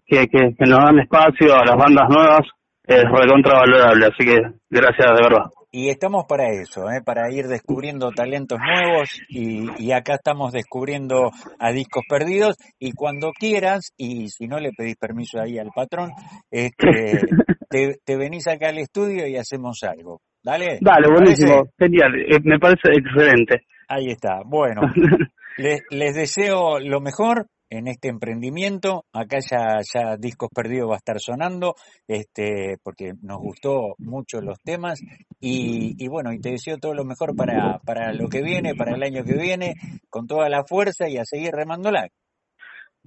que, 0.07 0.27
que, 0.29 0.67
nos 0.67 0.79
dan 0.79 0.99
espacio 1.01 1.55
a 1.55 1.65
las 1.65 1.77
bandas 1.77 2.09
nuevas, 2.09 2.43
es 2.85 3.05
recontra 3.05 3.61
valorable. 3.61 4.07
Así 4.07 4.25
que 4.25 4.41
gracias 4.71 5.17
de 5.17 5.23
verdad 5.23 5.45
y 5.73 5.89
estamos 5.89 6.25
para 6.29 6.51
eso, 6.51 6.91
¿eh? 6.91 7.01
para 7.05 7.33
ir 7.33 7.47
descubriendo 7.47 8.11
talentos 8.11 8.59
nuevos 8.59 9.11
y, 9.29 9.67
y, 9.79 9.93
acá 9.93 10.15
estamos 10.15 10.53
descubriendo 10.53 11.31
a 11.59 11.73
discos 11.73 12.03
perdidos 12.09 12.57
y 12.79 12.93
cuando 12.93 13.31
quieras, 13.33 13.93
y 13.97 14.29
si 14.29 14.47
no 14.49 14.59
le 14.59 14.73
pedís 14.73 14.97
permiso 14.97 15.41
ahí 15.41 15.59
al 15.59 15.71
patrón, 15.75 16.11
este, 16.51 17.21
te, 17.71 17.97
te 18.05 18.17
venís 18.17 18.49
acá 18.49 18.71
al 18.71 18.79
estudio 18.79 19.27
y 19.27 19.37
hacemos 19.37 19.83
algo. 19.85 20.21
Dale. 20.43 20.79
Dale, 20.81 21.09
buenísimo, 21.09 21.69
genial, 21.79 22.15
eh, 22.19 22.39
me 22.43 22.59
parece 22.59 22.89
excelente. 22.93 23.63
Ahí 23.89 24.09
está, 24.09 24.41
bueno, 24.45 24.83
les, 25.59 25.83
les 25.91 26.15
deseo 26.15 26.81
lo 26.81 27.01
mejor 27.01 27.47
en 27.71 27.89
este 27.89 28.09
emprendimiento. 28.09 29.05
Acá 29.13 29.39
ya, 29.39 29.79
ya 29.95 30.17
Discos 30.17 30.51
Perdidos 30.55 30.91
va 30.91 30.95
a 30.95 30.99
estar 30.99 31.19
sonando, 31.21 31.75
este, 32.07 32.77
porque 32.83 33.13
nos 33.23 33.39
gustó 33.39 33.95
mucho 33.99 34.41
los 34.41 34.59
temas. 34.63 35.01
Y, 35.41 35.95
y 35.97 36.09
bueno, 36.09 36.33
y 36.33 36.41
te 36.41 36.51
deseo 36.51 36.77
todo 36.79 36.95
lo 36.95 37.05
mejor 37.05 37.35
para, 37.35 37.79
para 37.79 38.13
lo 38.13 38.29
que 38.29 38.43
viene, 38.43 38.75
para 38.75 38.95
el 38.95 39.03
año 39.03 39.25
que 39.25 39.39
viene, 39.39 39.75
con 40.11 40.27
toda 40.27 40.49
la 40.49 40.65
fuerza 40.65 41.09
y 41.09 41.17
a 41.17 41.25
seguir 41.25 41.53
remándola. 41.53 42.09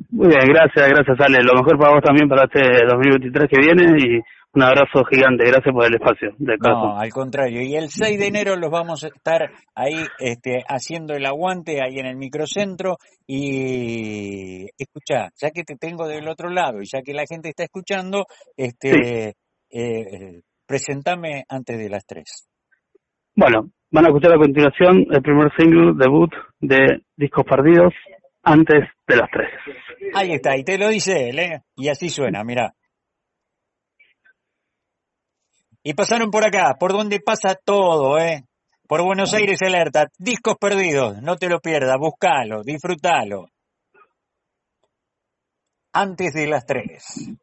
Muy 0.10 0.28
bien, 0.28 0.48
gracias, 0.48 0.90
gracias 0.90 1.20
Ale. 1.20 1.44
Lo 1.44 1.54
mejor 1.54 1.78
para 1.78 1.94
vos 1.94 2.02
también 2.04 2.28
para 2.28 2.46
este 2.46 2.86
2023 2.88 3.50
que 3.50 3.62
viene 3.62 3.98
y 4.00 4.22
un 4.56 4.62
abrazo 4.62 5.04
gigante, 5.10 5.46
gracias 5.46 5.74
por 5.74 5.86
el 5.86 5.96
espacio. 5.96 6.30
De 6.38 6.58
no, 6.60 6.96
al 6.98 7.10
contrario. 7.10 7.62
Y 7.62 7.76
el 7.76 7.90
6 7.90 8.20
de 8.20 8.28
enero 8.28 8.56
los 8.56 8.70
vamos 8.70 9.04
a 9.04 9.08
estar 9.08 9.50
ahí 9.74 10.06
este, 10.20 10.64
haciendo 10.68 11.16
el 11.16 11.26
aguante, 11.26 11.80
ahí 11.84 11.98
en 11.98 12.06
el 12.06 12.18
microcentro. 12.18 12.98
Y 13.26 14.66
escucha, 14.78 15.30
ya 15.42 15.50
que 15.50 15.64
te 15.64 15.76
tengo 15.76 16.08
del 16.08 16.28
otro 16.28 16.50
lado 16.50 16.82
y 16.82 16.86
ya 16.86 17.02
que 17.02 17.14
la 17.14 17.26
gente 17.28 17.50
está 17.50 17.64
escuchando, 17.64 18.26
este, 18.56 19.34
eh, 19.72 20.42
presentame 20.68 21.46
antes 21.50 21.78
de 21.78 21.90
las 21.90 22.06
3. 22.06 22.24
Bueno, 23.36 23.72
van 23.90 24.06
a 24.06 24.10
escuchar 24.10 24.34
a 24.34 24.38
continuación 24.38 25.08
el 25.10 25.22
primer 25.24 25.52
single 25.58 25.94
debut 25.98 26.32
de 26.60 27.02
Discos 27.18 27.46
Perdidos 27.46 27.94
antes 28.44 28.84
de 29.08 29.16
las 29.16 29.30
3. 29.32 29.50
Ahí 30.14 30.34
está, 30.34 30.56
y 30.56 30.64
te 30.64 30.78
lo 30.78 30.90
dice 30.90 31.30
él, 31.30 31.40
¿eh? 31.40 31.62
Y 31.76 31.88
así 31.88 32.10
suena, 32.10 32.44
mira. 32.44 32.76
Y 35.84 35.94
pasaron 35.94 36.32
por 36.32 36.46
acá, 36.46 36.76
por 36.80 36.94
donde 36.94 37.20
pasa 37.20 37.56
todo, 37.56 38.18
¿eh? 38.18 38.46
Por 38.88 39.04
Buenos 39.04 39.34
Aires 39.34 39.60
Alerta, 39.62 40.08
discos 40.18 40.56
perdidos, 40.58 41.22
no 41.22 41.36
te 41.36 41.50
lo 41.50 41.60
pierdas, 41.60 41.98
buscalo, 41.98 42.64
disfrútalo. 42.64 43.48
Antes 45.92 46.34
de 46.34 46.48
las 46.48 46.66
tres. 46.66 47.34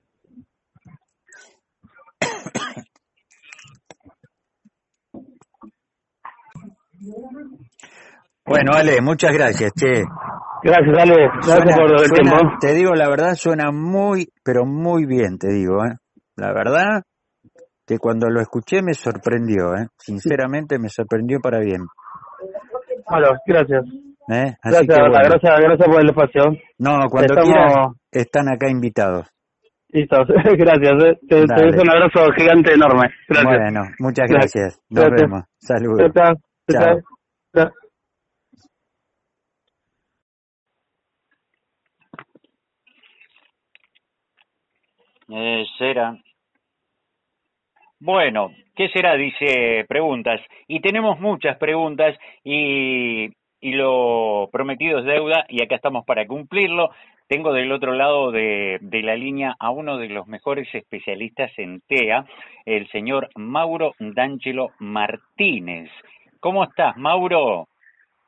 Bueno, 8.45 8.73
Ale, 8.75 9.01
muchas 9.01 9.33
gracias, 9.33 9.73
che. 9.75 10.03
Gracias, 10.63 10.99
Ale. 10.99 11.29
Gracias 11.47 11.77
por 11.77 12.05
el 12.05 12.11
tiempo. 12.11 12.37
Te 12.61 12.75
digo 12.75 12.95
la 12.95 13.09
verdad, 13.09 13.35
suena 13.35 13.71
muy, 13.71 14.33
pero 14.43 14.65
muy 14.65 15.07
bien, 15.07 15.39
te 15.39 15.49
digo, 15.53 15.85
¿eh? 15.85 15.97
La 16.37 16.53
verdad, 16.53 17.03
que 17.91 17.99
cuando 17.99 18.29
lo 18.31 18.41
escuché 18.41 18.83
me 18.83 18.95
sorprendió, 18.95 19.75
¿eh? 19.75 19.89
sinceramente 19.99 20.79
me 20.79 20.89
sorprendió 20.89 21.41
para 21.41 21.59
bien. 21.59 21.81
Bueno, 23.11 23.31
gracias. 23.45 23.85
¿Eh? 24.29 24.55
gracias, 24.63 24.87
gracias, 24.87 25.61
gracias 25.61 25.89
por 25.89 26.01
el 26.01 26.11
espacio. 26.11 26.43
No, 26.79 27.09
cuando 27.11 27.35
Estamos... 27.35 27.97
están 28.13 28.49
acá 28.49 28.71
invitados. 28.71 29.27
Listo, 29.89 30.19
gracias. 30.57 31.05
¿eh? 31.05 31.19
Te, 31.29 31.45
te 31.47 31.63
doy 31.63 31.81
un 31.83 31.91
abrazo 31.91 32.31
gigante 32.39 32.75
enorme. 32.75 33.09
Gracias. 33.29 33.59
Bueno, 33.59 33.83
muchas 33.99 34.29
gracias. 34.29 34.81
Nos 34.89 35.11
vemos. 35.11 35.43
Saludos. 35.59 36.13
Chao. 36.15 37.01
Chao. 37.53 37.71
Eh, 45.33 45.65
será. 45.77 46.17
Bueno, 48.01 48.53
¿qué 48.75 48.89
será? 48.89 49.15
Dice 49.15 49.85
preguntas. 49.87 50.41
Y 50.67 50.81
tenemos 50.81 51.21
muchas 51.21 51.59
preguntas 51.59 52.17
y, 52.43 53.31
y 53.61 53.73
lo 53.73 54.49
prometido 54.51 55.01
es 55.01 55.05
deuda 55.05 55.45
y 55.49 55.63
acá 55.63 55.77
estamos 55.77 56.07
para 56.07 56.27
cumplirlo. 56.27 56.91
Tengo 57.29 57.53
del 57.53 57.71
otro 57.71 57.93
lado 57.93 58.33
de, 58.33 58.81
la 58.81 59.15
línea 59.15 59.55
a 59.61 59.71
uno 59.71 59.99
de 59.99 60.09
los 60.09 60.27
mejores 60.27 60.67
especialistas 60.75 61.53
en 61.59 61.81
TEA, 61.83 62.25
el 62.65 62.89
señor 62.89 63.29
Mauro 63.37 63.95
D'Angelo 64.01 64.71
Martínez. 64.79 65.91
¿Cómo 66.41 66.65
estás, 66.65 66.97
Mauro? 66.97 67.69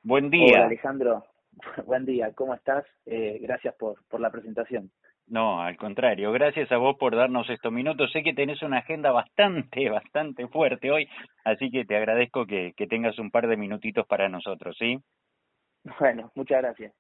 Buen 0.05 0.31
día. 0.31 0.59
Hola, 0.59 0.67
Alejandro. 0.67 1.25
Buen 1.87 2.05
día. 2.05 2.31
¿Cómo 2.35 2.55
estás? 2.55 2.85
Eh, 3.07 3.39
gracias 3.41 3.75
por 3.75 4.21
la 4.21 4.31
presentación. 4.31 4.91
No, 5.33 5.63
al 5.63 5.79
contrario, 5.79 6.31
gracias 6.31 6.71
a 6.73 6.77
vos 6.77 6.99
por 6.99 7.17
darnos 7.17 7.49
estos 7.49 7.73
minutos. 7.73 8.13
Sé 8.13 8.23
que 8.23 8.35
tenés 8.35 8.61
una 8.61 8.81
agenda 8.81 9.13
bastante, 9.13 9.89
bastante 9.91 10.47
fuerte 10.49 10.91
hoy, 10.91 11.09
así 11.43 11.71
que 11.71 11.87
te 11.87 11.97
agradezco 11.97 12.45
que, 12.45 12.75
que 12.77 12.87
tengas 12.87 13.19
un 13.19 13.31
par 13.31 13.49
de 13.49 13.57
minutitos 13.57 14.07
para 14.07 14.29
nosotros, 14.29 14.77
¿sí? 14.79 14.99
Bueno, 15.99 16.31
muchas 16.35 16.61
gracias. 16.61 16.93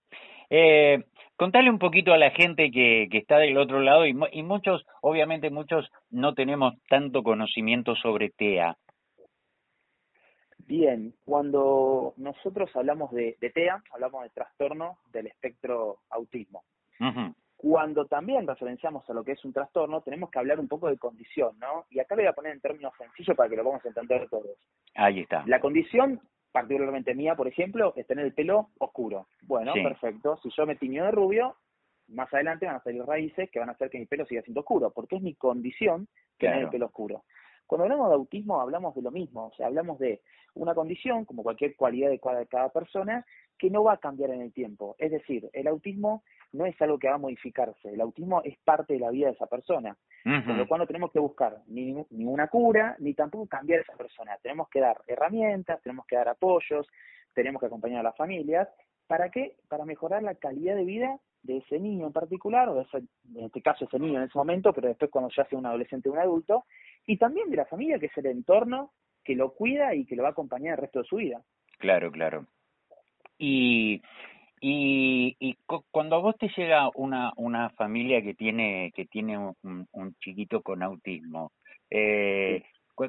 Eh, 0.49 1.05
contale 1.37 1.69
un 1.69 1.79
poquito 1.79 2.15
a 2.15 2.17
la 2.17 2.31
gente 2.31 2.71
que, 2.71 3.07
que 3.11 3.19
está 3.19 3.37
del 3.37 3.59
otro 3.59 3.81
lado 3.81 4.07
y, 4.07 4.19
y 4.33 4.43
muchos, 4.43 4.83
obviamente 5.03 5.51
muchos 5.51 5.91
no 6.09 6.33
tenemos 6.33 6.73
tanto 6.89 7.23
conocimiento 7.23 7.95
sobre 7.97 8.31
TEA. 8.31 8.79
Bien, 10.57 11.12
cuando 11.27 12.15
nosotros 12.17 12.75
hablamos 12.77 13.11
de, 13.12 13.37
de 13.43 13.51
TEA, 13.51 13.83
hablamos 13.93 14.23
de 14.23 14.31
trastorno 14.31 15.01
del 15.12 15.27
espectro 15.27 15.99
autismo. 16.09 16.62
Cuando 17.62 18.07
también 18.07 18.45
referenciamos 18.45 19.09
a 19.09 19.12
lo 19.12 19.23
que 19.23 19.33
es 19.33 19.45
un 19.45 19.52
trastorno, 19.52 20.00
tenemos 20.00 20.31
que 20.31 20.40
hablar 20.40 20.59
un 20.59 20.66
poco 20.66 20.88
de 20.88 20.99
condición, 20.99 21.57
¿no? 21.61 21.85
Y 21.90 22.00
acá 22.00 22.16
le 22.16 22.23
voy 22.23 22.28
a 22.28 22.33
poner 22.33 22.54
en 22.54 22.61
términos 22.61 22.92
sencillos 22.99 23.37
para 23.37 23.49
que 23.49 23.54
lo 23.54 23.62
podamos 23.62 23.87
entender 23.87 24.28
todos. 24.28 24.59
Ahí 24.97 25.21
está. 25.21 25.45
La 25.47 25.61
condición, 25.61 26.21
particularmente 26.50 27.14
mía, 27.14 27.37
por 27.37 27.47
ejemplo, 27.47 27.92
es 27.95 28.04
tener 28.09 28.25
el 28.25 28.35
pelo 28.35 28.71
oscuro. 28.78 29.28
Bueno, 29.42 29.75
perfecto. 29.75 30.40
Si 30.42 30.50
yo 30.50 30.66
me 30.66 30.75
tiño 30.75 31.04
de 31.04 31.12
rubio, 31.12 31.54
más 32.09 32.35
adelante 32.35 32.66
van 32.66 32.75
a 32.75 32.83
salir 32.83 33.04
raíces 33.04 33.49
que 33.49 33.61
van 33.61 33.69
a 33.69 33.73
hacer 33.73 33.90
que 33.90 34.00
mi 34.00 34.07
pelo 34.07 34.26
siga 34.26 34.42
siendo 34.42 34.62
oscuro, 34.62 34.90
porque 34.90 35.14
es 35.14 35.23
mi 35.23 35.35
condición 35.35 36.09
tener 36.38 36.62
el 36.64 36.69
pelo 36.69 36.87
oscuro. 36.87 37.23
Cuando 37.69 37.85
hablamos 37.85 38.09
de 38.09 38.14
autismo 38.16 38.61
hablamos 38.61 38.92
de 38.97 39.02
lo 39.02 39.12
mismo, 39.12 39.47
o 39.47 39.54
sea, 39.54 39.69
hablamos 39.69 40.00
de 40.00 40.21
una 40.54 40.75
condición, 40.75 41.25
como 41.25 41.45
cualquier 41.45 41.76
cualidad 41.76 42.11
de 42.11 42.19
cada 42.19 42.69
persona, 42.71 43.25
que 43.62 43.71
no 43.71 43.85
va 43.85 43.92
a 43.92 43.99
cambiar 43.99 44.31
en 44.31 44.40
el 44.40 44.52
tiempo. 44.52 44.97
Es 44.99 45.12
decir, 45.12 45.49
el 45.52 45.69
autismo 45.69 46.25
no 46.52 46.66
es 46.66 46.75
algo 46.83 46.99
que 46.99 47.07
va 47.07 47.14
a 47.14 47.19
modificarse, 47.19 47.90
el 47.90 48.00
autismo 48.00 48.42
es 48.42 48.59
parte 48.64 48.95
de 48.95 48.99
la 48.99 49.11
vida 49.11 49.28
de 49.28 49.35
esa 49.35 49.47
persona, 49.47 49.97
con 50.25 50.59
lo 50.59 50.66
cual 50.66 50.81
no 50.81 50.87
tenemos 50.88 51.12
que 51.12 51.21
buscar 51.21 51.59
ni 51.69 51.92
ninguna 52.11 52.49
cura, 52.49 52.97
ni 52.99 53.14
tampoco 53.14 53.47
cambiar 53.47 53.78
a 53.78 53.83
esa 53.83 53.97
persona. 53.97 54.37
Tenemos 54.42 54.69
que 54.69 54.81
dar 54.81 55.00
herramientas, 55.07 55.81
tenemos 55.81 56.07
que 56.07 56.16
dar 56.16 56.28
apoyos, 56.28 56.88
tenemos 57.35 57.61
que 57.61 57.66
acompañar 57.66 58.00
a 58.00 58.02
las 58.02 58.16
familias. 58.16 58.69
¿Para 59.07 59.31
qué? 59.31 59.54
Para 59.69 59.85
mejorar 59.85 60.25
la 60.25 60.35
calidad 60.35 60.75
de 60.75 60.85
vida 60.85 61.21
de 61.45 61.59
ese 61.59 61.78
niño 61.78 62.09
en 62.09 62.12
particular, 62.12 62.69
o 62.69 62.75
de 62.75 62.83
ese, 62.83 62.99
en 63.33 63.45
este 63.45 63.62
caso 63.62 63.85
ese 63.85 64.00
niño 64.00 64.19
en 64.19 64.25
ese 64.25 64.37
momento, 64.37 64.73
pero 64.73 64.88
después 64.88 65.09
cuando 65.09 65.31
ya 65.31 65.45
sea 65.45 65.57
un 65.57 65.66
adolescente 65.66 66.09
o 66.09 66.12
un 66.12 66.19
adulto, 66.19 66.64
y 67.07 67.16
también 67.16 67.49
de 67.49 67.59
la 67.59 67.66
familia, 67.66 68.00
que 68.00 68.07
es 68.07 68.19
el 68.19 68.26
entorno 68.26 68.90
que 69.23 69.37
lo 69.37 69.54
cuida 69.54 69.95
y 69.95 70.04
que 70.04 70.16
lo 70.16 70.25
va 70.25 70.31
a 70.31 70.33
acompañar 70.33 70.75
el 70.75 70.83
resto 70.83 70.99
de 70.99 71.04
su 71.04 71.16
vida. 71.16 71.40
Claro, 71.78 72.11
claro. 72.11 72.47
Y 73.39 74.01
Y, 74.65 75.35
y 75.41 75.57
cuando 75.91 76.15
a 76.15 76.21
vos 76.21 76.37
te 76.39 76.49
llega 76.57 76.89
una, 76.95 77.33
una 77.37 77.71
familia 77.71 78.23
que 78.23 78.35
tiene, 78.35 78.93
que 78.95 79.07
tiene 79.07 79.37
un, 79.37 79.89
un 79.91 80.15
chiquito 80.21 80.62
con 80.62 80.85
autismo, 80.85 81.51
eh, 81.91 82.62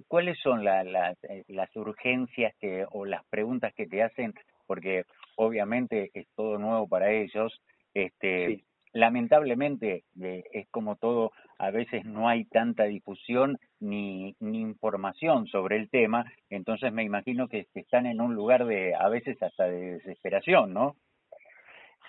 ¿cuáles 0.08 0.40
son 0.40 0.64
la, 0.64 0.82
eh, 1.30 1.44
las 1.50 1.70
urgencias 1.76 2.56
que, 2.60 2.88
o 2.92 3.06
las 3.06 3.24
preguntas 3.26 3.72
que 3.76 3.86
te 3.86 4.02
hacen? 4.02 4.34
Porque 4.66 5.04
obviamente 5.36 6.10
es 6.16 6.26
todo 6.36 6.58
nuevo 6.58 6.88
para 6.88 7.12
ellos. 7.12 7.62
Este, 7.94 8.64
Lamentablemente 8.96 10.04
eh, 10.22 10.44
es 10.52 10.68
como 10.70 10.96
todo, 10.96 11.32
a 11.64 11.72
veces 11.72 12.04
no 12.06 12.28
hay 12.28 12.44
tanta 12.46 12.84
difusión 12.84 13.58
ni, 13.80 14.36
ni 14.40 14.60
información 14.60 15.48
sobre 15.48 15.78
el 15.78 15.90
tema, 15.90 16.26
entonces 16.50 16.92
me 16.92 17.04
imagino 17.04 17.48
que 17.48 17.68
están 17.74 18.06
en 18.06 18.20
un 18.20 18.36
lugar 18.36 18.66
de, 18.66 18.94
a 18.96 19.08
veces 19.08 19.42
hasta 19.42 19.66
de 19.66 19.94
desesperación, 19.94 20.74
¿no? 20.74 20.98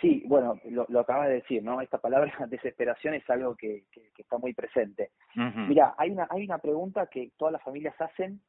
Sí, 0.00 0.25
bueno, 0.26 0.61
lo, 0.64 0.87
lo 0.88 1.00
acabas 1.00 1.28
de 1.28 1.34
decir, 1.34 1.62
¿no? 1.62 1.80
Esta 1.80 1.99
palabra 1.99 2.32
desesperación 2.49 3.14
es 3.14 3.28
algo 3.30 3.54
que, 3.54 3.84
que, 3.92 4.11
está 4.18 4.38
muy 4.38 4.52
presente. 4.54 5.11
Mira, 5.34 5.94
hay 5.96 6.11
una, 6.11 6.26
hay 6.30 6.44
una 6.44 6.58
pregunta 6.58 7.06
que 7.06 7.30
todas 7.37 7.52
las 7.52 7.62
familias 7.62 7.94
hacen. 8.00 8.40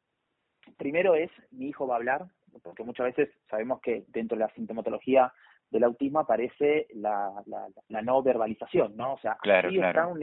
Primero 0.78 1.14
es, 1.14 1.30
¿mi 1.52 1.68
hijo 1.68 1.86
va 1.86 1.96
a 1.96 1.98
hablar? 1.98 2.26
Porque 2.64 2.84
muchas 2.84 3.06
veces 3.06 3.30
sabemos 3.48 3.80
que 3.82 4.06
dentro 4.08 4.36
de 4.38 4.44
la 4.46 4.54
sintomatología 4.54 5.32
del 5.70 5.84
autismo 5.84 6.20
aparece 6.20 6.88
la, 6.94 7.32
la, 7.46 7.68
la 7.90 8.02
no 8.02 8.24
verbalización, 8.24 8.96
¿no? 8.98 9.14
O 9.14 9.20
sea, 9.20 9.38
claro, 9.42 9.70
claro. 9.70 10.16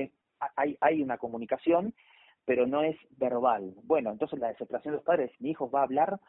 Hay, 0.57 0.77
hay 0.81 1.03
una 1.03 1.19
comunicación, 1.19 1.95
pero 2.45 2.67
no 2.67 2.83
es 2.83 2.97
verbal. 3.17 3.75
Bueno, 3.85 4.11
entonces 4.11 4.39
la 4.39 4.49
desesperación 4.49 4.93
de 4.93 4.97
los 4.97 5.05
padres, 5.05 5.31
¿mi 5.41 5.51
hijo 5.51 5.71
va 5.71 5.81
a 5.81 5.85
hablar? 5.85 6.21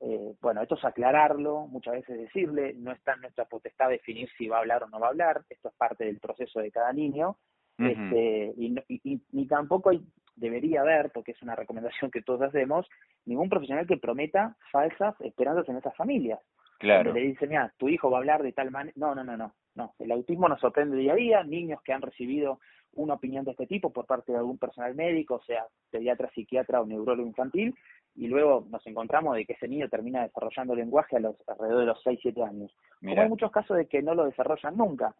Eh, 0.00 0.34
bueno, 0.40 0.62
esto 0.62 0.74
es 0.74 0.84
aclararlo, 0.84 1.66
muchas 1.66 1.94
veces 1.94 2.18
decirle, 2.18 2.74
no 2.74 2.92
está 2.92 3.14
en 3.14 3.22
nuestra 3.22 3.46
potestad 3.46 3.88
definir 3.88 4.28
si 4.36 4.46
va 4.46 4.58
a 4.58 4.60
hablar 4.60 4.82
o 4.82 4.88
no 4.88 5.00
va 5.00 5.06
a 5.06 5.10
hablar, 5.10 5.42
esto 5.48 5.68
es 5.68 5.74
parte 5.74 6.04
del 6.04 6.18
proceso 6.18 6.60
de 6.60 6.70
cada 6.70 6.92
niño, 6.92 7.36
este, 7.78 8.54
y, 8.56 8.74
y, 8.88 9.20
ni 9.32 9.46
tampoco 9.46 9.90
debería 10.34 10.80
haber, 10.80 11.10
porque 11.10 11.32
es 11.32 11.42
una 11.42 11.56
recomendación 11.56 12.10
que 12.10 12.22
todos 12.22 12.42
hacemos, 12.42 12.86
ningún 13.24 13.48
profesional 13.48 13.86
que 13.86 13.96
prometa 13.96 14.56
falsas 14.70 15.18
esperanzas 15.20 15.68
en 15.68 15.76
esas 15.76 15.94
familias. 15.96 16.40
Claro. 16.78 17.12
le 17.12 17.20
dice, 17.20 17.46
mira, 17.46 17.72
tu 17.78 17.88
hijo 17.88 18.10
va 18.10 18.18
a 18.18 18.20
hablar 18.20 18.42
de 18.42 18.52
tal 18.52 18.70
manera. 18.70 18.92
No, 18.96 19.14
no, 19.14 19.24
no, 19.24 19.36
no. 19.36 19.54
No, 19.74 19.94
el 19.98 20.10
autismo 20.10 20.48
nos 20.48 20.60
sorprende 20.60 20.96
día 20.96 21.12
a 21.12 21.16
día, 21.16 21.42
niños 21.42 21.82
que 21.82 21.92
han 21.92 22.00
recibido 22.00 22.60
una 22.96 23.14
opinión 23.14 23.44
de 23.44 23.52
este 23.52 23.66
tipo 23.66 23.90
por 23.90 24.06
parte 24.06 24.32
de 24.32 24.38
algún 24.38 24.58
personal 24.58 24.94
médico, 24.94 25.40
sea 25.46 25.66
pediatra, 25.90 26.30
psiquiatra 26.34 26.80
o 26.80 26.86
neurólogo 26.86 27.28
infantil, 27.28 27.74
y 28.14 28.26
luego 28.28 28.66
nos 28.70 28.86
encontramos 28.86 29.36
de 29.36 29.44
que 29.44 29.52
ese 29.52 29.68
niño 29.68 29.88
termina 29.88 30.22
desarrollando 30.22 30.74
lenguaje 30.74 31.16
a 31.16 31.20
los 31.20 31.36
alrededor 31.46 31.80
de 31.80 31.86
los 31.86 32.02
6, 32.02 32.18
7 32.22 32.42
años. 32.42 32.74
Como 33.00 33.20
hay 33.20 33.28
muchos 33.28 33.50
casos 33.50 33.76
de 33.76 33.86
que 33.86 34.02
no 34.02 34.14
lo 34.14 34.24
desarrollan 34.24 34.76
nunca, 34.76 35.14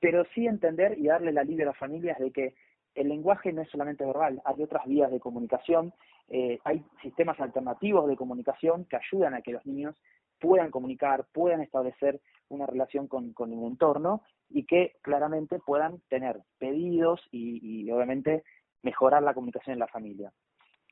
pero 0.00 0.24
sí 0.34 0.46
entender 0.46 0.98
y 0.98 1.06
darle 1.06 1.32
la 1.32 1.44
libre 1.44 1.64
a 1.64 1.68
las 1.68 1.78
familias 1.78 2.18
de 2.18 2.30
que 2.32 2.54
el 2.94 3.08
lenguaje 3.08 3.52
no 3.52 3.62
es 3.62 3.70
solamente 3.70 4.04
verbal, 4.04 4.40
hay 4.44 4.62
otras 4.62 4.86
vías 4.86 5.10
de 5.10 5.20
comunicación, 5.20 5.92
eh, 6.28 6.58
hay 6.64 6.82
sistemas 7.02 7.38
alternativos 7.40 8.08
de 8.08 8.16
comunicación 8.16 8.86
que 8.86 8.96
ayudan 8.96 9.34
a 9.34 9.42
que 9.42 9.52
los 9.52 9.64
niños 9.66 9.94
puedan 10.40 10.70
comunicar, 10.70 11.26
puedan 11.32 11.60
establecer 11.60 12.20
una 12.48 12.66
relación 12.66 13.08
con, 13.08 13.32
con 13.32 13.52
el 13.52 13.62
entorno 13.64 14.22
y 14.48 14.64
que 14.64 14.96
claramente 15.02 15.58
puedan 15.58 16.00
tener 16.08 16.40
pedidos 16.58 17.20
y, 17.30 17.60
y 17.62 17.90
obviamente 17.90 18.44
mejorar 18.82 19.22
la 19.22 19.34
comunicación 19.34 19.74
en 19.74 19.80
la 19.80 19.88
familia. 19.88 20.32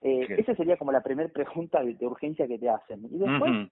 Eh, 0.03 0.27
Esa 0.39 0.55
sería 0.55 0.77
como 0.77 0.93
la 0.93 1.03
primera 1.03 1.29
pregunta 1.29 1.83
de, 1.83 2.07
urgencia 2.07 2.47
que 2.47 2.59
te 2.59 2.69
hacen. 2.69 3.05
Y 3.07 3.19
después, 3.19 3.71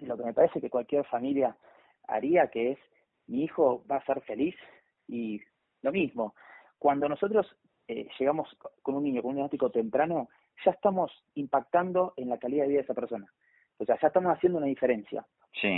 lo 0.00 0.16
que 0.16 0.24
me 0.24 0.34
parece 0.34 0.60
que 0.60 0.70
cualquier 0.70 1.04
familia 1.04 1.56
haría, 2.08 2.48
que 2.48 2.72
es, 2.72 2.78
mi 3.26 3.44
hijo 3.44 3.84
va 3.90 3.96
a 3.96 4.04
ser 4.04 4.20
feliz 4.22 4.54
y 5.06 5.40
lo 5.82 5.92
mismo. 5.92 6.34
Cuando 6.78 7.08
nosotros 7.08 7.46
eh, 7.88 8.08
llegamos 8.18 8.48
con 8.82 8.96
un 8.96 9.04
niño 9.04 9.22
con 9.22 9.30
un 9.30 9.36
diagnóstico 9.36 9.70
temprano, 9.70 10.28
ya 10.64 10.72
estamos 10.72 11.10
impactando 11.34 12.14
en 12.16 12.28
la 12.28 12.38
calidad 12.38 12.64
de 12.64 12.68
vida 12.68 12.78
de 12.78 12.84
esa 12.84 12.94
persona. 12.94 13.26
O 13.78 13.84
sea, 13.84 13.98
ya 14.00 14.08
estamos 14.08 14.36
haciendo 14.36 14.58
una 14.58 14.66
diferencia. 14.66 15.26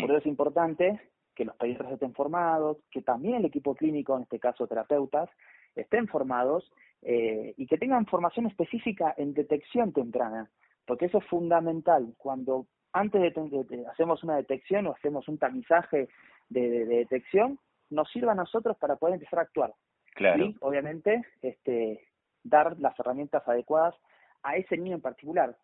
Por 0.01 0.11
eso 0.11 0.19
es 0.19 0.27
importante 0.27 1.01
que 1.35 1.45
los 1.45 1.57
pediatras 1.57 1.93
estén 1.93 2.15
formados, 2.15 2.79
que 2.91 3.03
también 3.03 3.37
el 3.37 3.45
equipo 3.45 3.75
clínico, 3.75 4.17
en 4.17 4.23
este 4.23 4.41
caso 4.41 4.67
terapeutas, 4.67 5.29
estén 5.75 6.09
formados 6.09 6.71
eh, 7.03 7.55
y 7.57 7.67
que 7.67 7.79
tengan 7.79 8.07
formación 8.07 8.47
específica 8.47 9.15
en 9.17 9.35
detección 9.35 9.93
temprana, 9.93 10.51
porque 10.87 11.07
eso 11.07 11.19
es 11.19 11.27
fundamental. 11.27 12.15
Cuando 12.17 12.67
antes 12.93 13.21
de, 13.21 13.87
hacemos 13.93 14.25
una 14.25 14.37
detección 14.37 14.87
o 14.87 14.93
hacemos 14.93 15.29
un 15.29 15.39
tamizaje 15.39 16.09
de, 16.49 16.87
detección, 16.87 17.59
nos 17.91 18.11
sirva 18.11 18.33
a 18.33 18.37
nosotros 18.37 18.77
para 18.79 18.97
poder 18.97 19.15
empezar 19.15 19.39
a 19.39 19.43
actuar. 19.43 19.75
Claro. 20.15 20.47
Y 20.47 20.57
obviamente 20.61 21.23
este, 21.43 22.01
dar 22.43 22.79
las 22.81 22.99
herramientas 22.99 23.47
adecuadas 23.47 23.95
a 24.43 24.57
ese 24.57 24.77
niño 24.79 24.97
en 24.97 25.03
particular. 25.03 25.57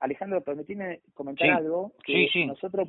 Alejandro, 0.00 0.42
permitime 0.42 1.00
comentar 1.14 1.50
algo 1.50 1.92
que 2.04 2.28
nosotros 2.46 2.88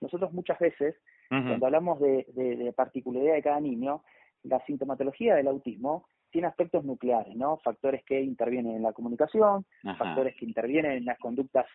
nosotros 0.00 0.32
muchas 0.32 0.58
veces 0.58 0.94
cuando 1.28 1.66
hablamos 1.66 2.00
de, 2.00 2.26
de, 2.34 2.72
particularidad 2.72 3.34
de 3.34 3.42
cada 3.42 3.60
niño, 3.60 4.02
la 4.42 4.58
sintomatología 4.64 5.36
del 5.36 5.46
autismo 5.46 6.06
tiene 6.30 6.48
aspectos 6.48 6.84
nucleares, 6.84 7.36
¿no? 7.36 7.58
Factores 7.58 8.02
que 8.04 8.20
intervienen 8.20 8.76
en 8.76 8.82
la 8.82 8.92
comunicación, 8.92 9.64
factores 9.98 10.34
que 10.36 10.44
intervienen 10.44 10.92
en 10.92 11.04
las 11.04 11.18
conductas 11.18 11.66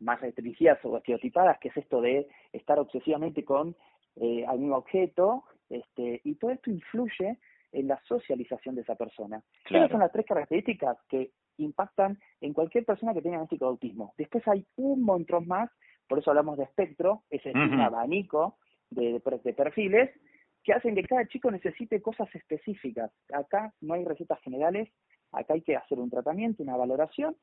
más 0.00 0.20
restringidas 0.20 0.78
o 0.84 0.96
estereotipadas, 0.96 1.58
que 1.58 1.68
es 1.68 1.76
esto 1.76 2.00
de 2.00 2.28
estar 2.52 2.78
obsesivamente 2.78 3.44
con 3.44 3.76
eh, 4.16 4.44
algún 4.46 4.72
objeto, 4.72 5.44
este, 5.68 6.20
y 6.24 6.34
todo 6.36 6.50
esto 6.50 6.70
influye 6.70 7.38
en 7.72 7.88
la 7.88 8.00
socialización 8.06 8.74
de 8.74 8.82
esa 8.82 8.96
persona. 8.96 9.42
Esas 9.68 9.90
son 9.90 10.00
las 10.00 10.12
tres 10.12 10.26
características 10.26 10.98
que 11.08 11.30
impactan 11.64 12.18
en 12.40 12.52
cualquier 12.52 12.84
persona 12.84 13.14
que 13.14 13.22
tenga 13.22 13.36
diagnóstico 13.36 13.64
de 13.64 13.70
autismo. 13.70 14.14
Después 14.16 14.46
hay 14.48 14.66
un 14.76 15.02
montón 15.02 15.46
más, 15.46 15.70
por 16.08 16.18
eso 16.18 16.30
hablamos 16.30 16.58
de 16.58 16.64
espectro, 16.64 17.22
es 17.30 17.44
un 17.46 17.80
abanico 17.80 18.58
de, 18.90 19.20
de, 19.44 19.52
perfiles 19.52 20.10
que 20.62 20.72
hacen 20.72 20.94
que 20.94 21.04
cada 21.04 21.26
chico 21.26 21.50
necesite 21.50 22.02
cosas 22.02 22.28
específicas. 22.34 23.10
Acá 23.32 23.72
no 23.80 23.94
hay 23.94 24.04
recetas 24.04 24.40
generales, 24.40 24.90
acá 25.32 25.54
hay 25.54 25.62
que 25.62 25.76
hacer 25.76 25.98
un 25.98 26.10
tratamiento, 26.10 26.62
una 26.62 26.76
valoración 26.76 27.36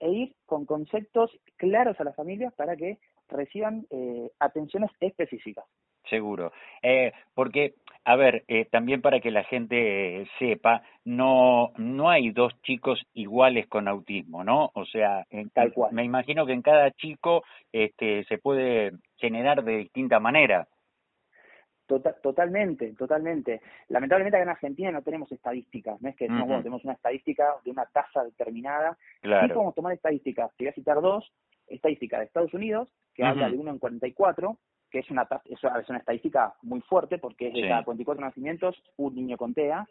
e 0.00 0.10
ir 0.10 0.36
con 0.46 0.66
conceptos 0.66 1.30
claros 1.56 2.00
a 2.00 2.04
las 2.04 2.16
familias 2.16 2.52
para 2.54 2.76
que 2.76 2.98
reciban 3.28 3.86
eh, 3.90 4.30
atenciones 4.38 4.90
específicas. 5.00 5.64
Seguro. 6.08 6.52
Eh, 6.82 7.12
porque, 7.34 7.74
a 8.04 8.16
ver, 8.16 8.44
eh, 8.48 8.66
también 8.66 9.00
para 9.00 9.20
que 9.20 9.30
la 9.30 9.44
gente 9.44 10.26
sepa, 10.38 10.82
no, 11.04 11.72
no 11.76 12.10
hay 12.10 12.30
dos 12.30 12.52
chicos 12.62 13.02
iguales 13.14 13.66
con 13.68 13.88
autismo, 13.88 14.44
¿no? 14.44 14.70
O 14.74 14.84
sea, 14.84 15.24
en, 15.30 15.50
Tal 15.50 15.72
cual. 15.72 15.92
me 15.92 16.04
imagino 16.04 16.44
que 16.46 16.52
en 16.52 16.62
cada 16.62 16.90
chico 16.92 17.44
este, 17.72 18.24
se 18.24 18.38
puede 18.38 18.92
generar 19.16 19.64
de 19.64 19.78
distinta 19.78 20.20
manera. 20.20 20.68
Tota-, 21.86 22.14
totalmente, 22.22 22.94
totalmente. 22.94 23.60
Lamentablemente 23.88 24.36
acá 24.36 24.44
en 24.44 24.50
Argentina 24.50 24.90
no 24.90 25.02
tenemos 25.02 25.30
estadísticas, 25.32 26.00
no 26.00 26.08
es 26.08 26.16
que 26.16 26.28
no, 26.28 26.46
tenemos 26.46 26.82
una 26.84 26.94
estadística 26.94 27.54
de 27.64 27.70
una 27.70 27.84
tasa 27.86 28.24
determinada. 28.24 28.96
Claro. 29.20 29.46
Sí 29.46 29.52
podemos 29.52 29.74
tomar 29.74 29.92
estadísticas, 29.92 30.50
te 30.56 30.64
voy 30.64 30.70
a 30.70 30.74
citar 30.74 31.00
dos, 31.02 31.30
estadística 31.66 32.18
de 32.18 32.24
Estados 32.24 32.54
Unidos, 32.54 32.88
que 33.14 33.24
habla 33.24 33.50
de 33.50 33.56
1 33.56 33.70
en 33.70 33.78
44, 33.78 34.58
que 34.94 35.00
es 35.00 35.10
una, 35.10 35.26
es 35.46 35.88
una 35.88 35.98
estadística 35.98 36.54
muy 36.62 36.80
fuerte 36.82 37.18
porque 37.18 37.48
es 37.48 37.54
de 37.54 37.62
cada 37.62 37.82
44 37.82 38.24
nacimientos 38.24 38.80
un 38.96 39.16
niño 39.16 39.36
con 39.36 39.52
TEA. 39.52 39.88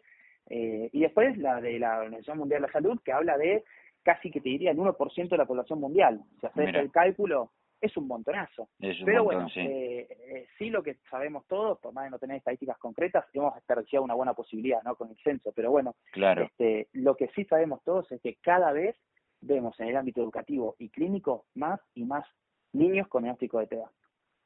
Eh, 0.48 0.88
y 0.94 1.00
después 1.00 1.36
la 1.36 1.60
de 1.60 1.78
la 1.78 1.98
Organización 1.98 2.38
Mundial 2.38 2.62
de 2.62 2.68
la 2.68 2.72
Salud, 2.72 2.98
que 3.04 3.12
habla 3.12 3.36
de 3.36 3.64
casi 4.02 4.30
que 4.30 4.40
te 4.40 4.48
diría 4.48 4.70
el 4.70 4.78
1% 4.78 5.28
de 5.28 5.36
la 5.36 5.44
población 5.44 5.78
mundial. 5.78 6.22
Si 6.40 6.46
haces 6.46 6.74
el 6.74 6.90
cálculo, 6.90 7.50
es 7.82 7.94
un 7.98 8.08
montonazo. 8.08 8.70
Pero 9.04 9.24
bueno, 9.24 9.46
eh, 9.56 10.08
eh, 10.08 10.46
sí 10.56 10.70
lo 10.70 10.82
que 10.82 10.96
sabemos 11.10 11.46
todos, 11.48 11.78
por 11.80 11.92
más 11.92 12.04
de 12.04 12.10
no 12.10 12.18
tener 12.18 12.38
estadísticas 12.38 12.78
concretas, 12.78 13.26
hemos 13.34 13.54
desperdiciado 13.56 14.06
una 14.06 14.14
buena 14.14 14.32
posibilidad 14.32 14.82
¿no? 14.84 14.96
con 14.96 15.10
el 15.10 15.18
censo. 15.18 15.52
Pero 15.54 15.70
bueno, 15.70 15.96
claro. 16.12 16.44
este, 16.44 16.88
lo 16.94 17.14
que 17.14 17.28
sí 17.34 17.44
sabemos 17.44 17.82
todos 17.84 18.10
es 18.10 18.22
que 18.22 18.36
cada 18.36 18.72
vez 18.72 18.96
vemos 19.42 19.78
en 19.80 19.88
el 19.88 19.98
ámbito 19.98 20.22
educativo 20.22 20.76
y 20.78 20.88
clínico 20.88 21.44
más 21.54 21.78
y 21.92 22.04
más 22.04 22.24
niños 22.72 23.06
con 23.08 23.24
diagnóstico 23.24 23.58
de 23.58 23.66
TEA. 23.66 23.90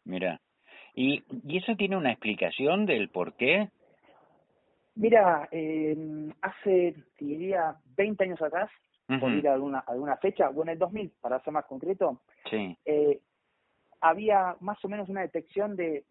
Mira, 0.08 0.40
¿Y, 1.00 1.22
¿y 1.46 1.58
eso 1.58 1.76
tiene 1.76 1.96
una 1.96 2.10
explicación 2.10 2.84
del 2.84 3.08
por 3.08 3.34
qué? 3.34 3.68
Mira, 4.96 5.48
eh, 5.52 5.96
hace, 6.42 6.96
diría, 7.20 7.76
20 7.96 8.24
años 8.24 8.42
atrás, 8.42 8.68
por 9.20 9.30
ir 9.30 9.46
a 9.48 9.54
alguna, 9.54 9.78
alguna 9.86 10.16
fecha, 10.16 10.48
bueno, 10.48 10.72
en 10.72 10.74
el 10.74 10.78
2000, 10.80 11.12
para 11.20 11.40
ser 11.44 11.52
más 11.52 11.66
concreto, 11.66 12.20
sí. 12.50 12.76
eh, 12.84 13.20
había 14.00 14.56
más 14.58 14.84
o 14.84 14.88
menos 14.88 15.08
una 15.08 15.20
detección 15.20 15.76
de 15.76 16.02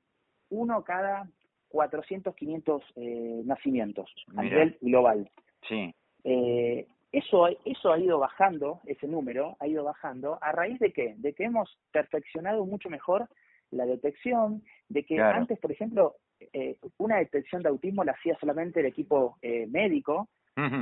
uno 0.51 0.81
cada 0.85 1.27
400, 1.67 2.33
500 2.33 2.83
eh, 2.95 3.41
nacimientos 3.43 4.09
a 4.37 4.41
nivel 4.41 4.77
global. 4.79 5.29
Sí. 5.67 5.93
Eh, 6.23 6.87
eso, 7.11 7.49
eso 7.65 7.91
ha 7.91 7.99
ido 7.99 8.19
bajando, 8.19 8.79
ese 8.85 9.05
número 9.05 9.57
ha 9.59 9.67
ido 9.67 9.83
bajando, 9.83 10.39
¿a 10.41 10.53
raíz 10.53 10.79
de 10.79 10.93
qué? 10.93 11.15
De 11.17 11.33
que 11.33 11.43
hemos 11.43 11.77
perfeccionado 11.91 12.65
mucho 12.65 12.89
mejor 12.89 13.27
la 13.71 13.85
detección, 13.85 14.63
de 14.89 15.03
que 15.03 15.19
antes, 15.19 15.59
por 15.59 15.71
ejemplo, 15.71 16.15
eh, 16.39 16.77
una 16.97 17.17
detección 17.17 17.61
de 17.63 17.69
autismo 17.69 18.03
la 18.03 18.13
hacía 18.13 18.37
solamente 18.39 18.79
el 18.79 18.85
equipo 18.85 19.37
eh, 19.41 19.67
médico 19.67 20.29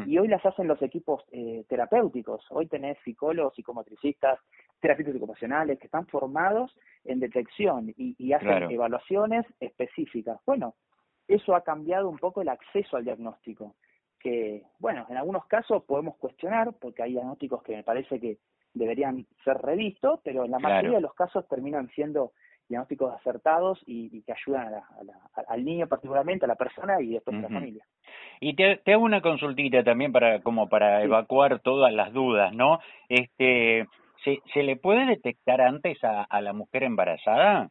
y 0.05 0.17
hoy 0.17 0.29
las 0.29 0.45
hacen 0.45 0.69
los 0.69 0.81
equipos 0.81 1.25
eh, 1.33 1.65
terapéuticos. 1.67 2.45
Hoy 2.49 2.65
tenés 2.67 2.97
psicólogos, 3.03 3.55
psicomotricistas, 3.55 4.39
terapeutas 4.79 5.17
ocupacionales 5.17 5.77
que 5.79 5.87
están 5.87 6.07
formados 6.07 6.73
en 7.03 7.19
detección 7.19 7.93
y, 7.97 8.31
hacen 8.31 8.71
evaluaciones 8.71 9.45
específicas. 9.59 10.39
Bueno, 10.45 10.75
eso 11.27 11.55
ha 11.55 11.61
cambiado 11.61 12.07
un 12.07 12.17
poco 12.17 12.41
el 12.41 12.47
acceso 12.47 12.95
al 12.95 13.03
diagnóstico, 13.03 13.75
que, 14.17 14.63
bueno, 14.79 15.05
en 15.09 15.17
algunos 15.17 15.45
casos 15.47 15.83
podemos 15.83 16.15
cuestionar, 16.15 16.73
porque 16.79 17.03
hay 17.03 17.11
diagnósticos 17.11 17.61
que 17.61 17.75
me 17.75 17.83
parece 17.83 18.17
que 18.17 18.37
deberían 18.73 19.25
ser 19.43 19.57
revistos, 19.57 20.21
pero 20.23 20.45
en 20.45 20.51
la 20.51 20.59
mayoría 20.59 20.95
de 20.95 21.01
los 21.01 21.13
casos 21.15 21.45
terminan 21.49 21.89
siendo 21.89 22.31
diagnósticos 22.67 23.13
acertados 23.13 23.81
y, 23.85 24.21
que 24.23 24.33
ayudan 24.33 24.81
al 25.47 25.65
niño 25.65 25.87
particularmente, 25.87 26.45
a 26.45 26.47
la 26.47 26.55
persona 26.55 27.01
y 27.01 27.13
después 27.13 27.37
a 27.37 27.41
la 27.41 27.49
familia. 27.49 27.85
Y 28.39 28.55
te, 28.55 28.81
hago 28.91 29.03
una 29.03 29.21
consultita 29.21 29.83
también 29.83 30.11
para 30.11 30.41
como 30.41 30.67
para 30.67 31.03
evacuar 31.03 31.59
todas 31.59 31.93
las 31.93 32.11
dudas, 32.13 32.53
¿no? 32.53 32.79
Este, 33.09 33.87
¿se, 34.23 34.41
¿Se 34.53 34.63
le 34.63 34.75
puede 34.75 35.05
detectar 35.05 35.61
antes 35.61 35.97
a, 36.03 36.41
la 36.41 36.53
mujer 36.53 36.83
embarazada? 36.83 37.69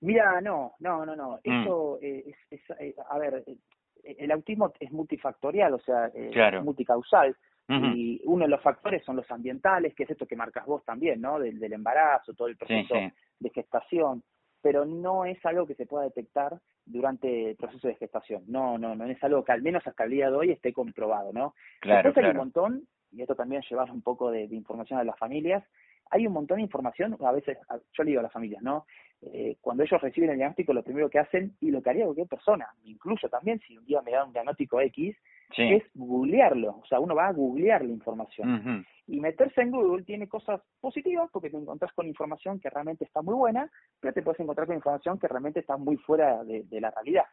Mira, 0.00 0.40
no, 0.40 0.74
no, 0.80 1.06
no, 1.06 1.16
no. 1.16 1.40
Mm. 1.44 1.62
Eso 1.62 1.98
eh, 2.02 2.34
es, 2.50 2.60
eh, 2.78 2.94
a 3.08 3.18
ver, 3.18 3.42
eh, 3.46 4.16
el 4.18 4.30
autismo 4.30 4.72
es 4.78 4.92
multifactorial, 4.92 5.74
o 5.74 5.78
sea, 5.78 6.06
es 6.14 6.62
multicausal. 6.62 7.36
Y 7.66 8.20
uno 8.24 8.44
de 8.44 8.50
los 8.50 8.60
factores 8.60 9.02
son 9.04 9.16
los 9.16 9.30
ambientales, 9.30 9.94
que 9.94 10.02
es 10.02 10.10
esto 10.10 10.26
que 10.26 10.36
marcas 10.36 10.66
vos 10.66 10.84
también, 10.84 11.20
¿no? 11.20 11.38
Del, 11.38 11.58
del 11.58 11.72
embarazo, 11.72 12.34
todo 12.34 12.48
el 12.48 12.56
proceso 12.56 12.94
de 13.40 13.50
gestación, 13.50 14.22
pero 14.64 14.84
no 14.84 15.26
es 15.26 15.44
algo 15.44 15.66
que 15.66 15.74
se 15.74 15.84
pueda 15.84 16.04
detectar 16.04 16.58
durante 16.86 17.50
el 17.50 17.56
proceso 17.56 17.86
de 17.86 17.96
gestación. 17.96 18.44
No, 18.46 18.78
no, 18.78 18.94
no 18.94 19.04
es 19.04 19.22
algo 19.22 19.44
que 19.44 19.52
al 19.52 19.60
menos 19.60 19.86
hasta 19.86 20.04
el 20.04 20.10
día 20.10 20.30
de 20.30 20.36
hoy 20.36 20.50
esté 20.50 20.72
comprobado, 20.72 21.32
¿no? 21.32 21.54
Claro, 21.80 22.08
Después 22.08 22.24
hay 22.24 22.30
un 22.30 22.38
montón, 22.38 22.88
y 23.12 23.20
esto 23.20 23.34
también 23.34 23.62
lleva 23.68 23.84
un 23.84 24.00
poco 24.02 24.30
de, 24.30 24.44
información 24.44 24.98
a 24.98 25.04
las 25.04 25.18
familias, 25.18 25.62
hay 26.10 26.26
un 26.26 26.32
montón 26.32 26.56
de 26.56 26.62
información, 26.62 27.16
a 27.20 27.32
veces, 27.32 27.58
yo 27.92 28.04
le 28.04 28.10
digo 28.10 28.20
a 28.20 28.24
las 28.24 28.32
familias, 28.32 28.62
¿no? 28.62 28.86
Eh, 29.20 29.56
cuando 29.60 29.82
ellos 29.82 30.00
reciben 30.00 30.30
el 30.30 30.36
diagnóstico, 30.36 30.72
lo 30.72 30.82
primero 30.82 31.10
que 31.10 31.18
hacen, 31.18 31.54
y 31.60 31.70
lo 31.70 31.82
que 31.82 31.90
haría 31.90 32.04
cualquier 32.04 32.28
persona, 32.28 32.66
incluso 32.84 33.28
también 33.28 33.60
si 33.60 33.76
un 33.76 33.84
día 33.84 34.02
me 34.02 34.12
da 34.12 34.24
un 34.24 34.32
diagnóstico 34.32 34.80
X, 34.80 35.14
es 35.56 35.82
googlearlo, 35.94 36.80
o 36.82 36.86
sea, 36.86 37.00
uno 37.00 37.14
va 37.14 37.28
a 37.28 37.32
googlear 37.32 37.84
la 37.84 37.92
información. 37.92 38.84
Y 39.06 39.20
meterse 39.20 39.60
en 39.60 39.70
Google 39.70 40.04
tiene 40.04 40.28
cosas 40.28 40.62
positivas 40.80 41.28
porque 41.30 41.50
te 41.50 41.58
encontrás 41.58 41.92
con 41.92 42.06
información 42.06 42.58
que 42.58 42.70
realmente 42.70 43.04
está 43.04 43.20
muy 43.20 43.34
buena, 43.34 43.70
pero 44.00 44.14
te 44.14 44.22
puedes 44.22 44.40
encontrar 44.40 44.66
con 44.66 44.76
información 44.76 45.18
que 45.18 45.28
realmente 45.28 45.60
está 45.60 45.76
muy 45.76 45.96
fuera 45.98 46.42
de, 46.44 46.80
la 46.80 46.90
realidad. 46.90 47.24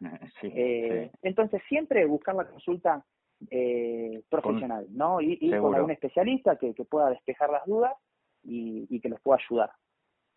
Eh, 0.42 1.10
entonces, 1.22 1.62
siempre 1.68 2.04
buscar 2.04 2.34
la 2.34 2.44
consulta 2.44 3.04
eh, 3.50 4.22
profesional, 4.28 4.86
¿no? 4.90 5.20
Y, 5.20 5.38
y 5.40 5.50
con 5.58 5.74
algún 5.74 5.90
especialista 5.90 6.56
que, 6.56 6.74
pueda 6.84 7.10
despejar 7.10 7.50
las 7.50 7.64
dudas 7.66 7.92
y, 8.44 9.00
que 9.00 9.08
los 9.08 9.20
pueda 9.20 9.40
ayudar. 9.42 9.70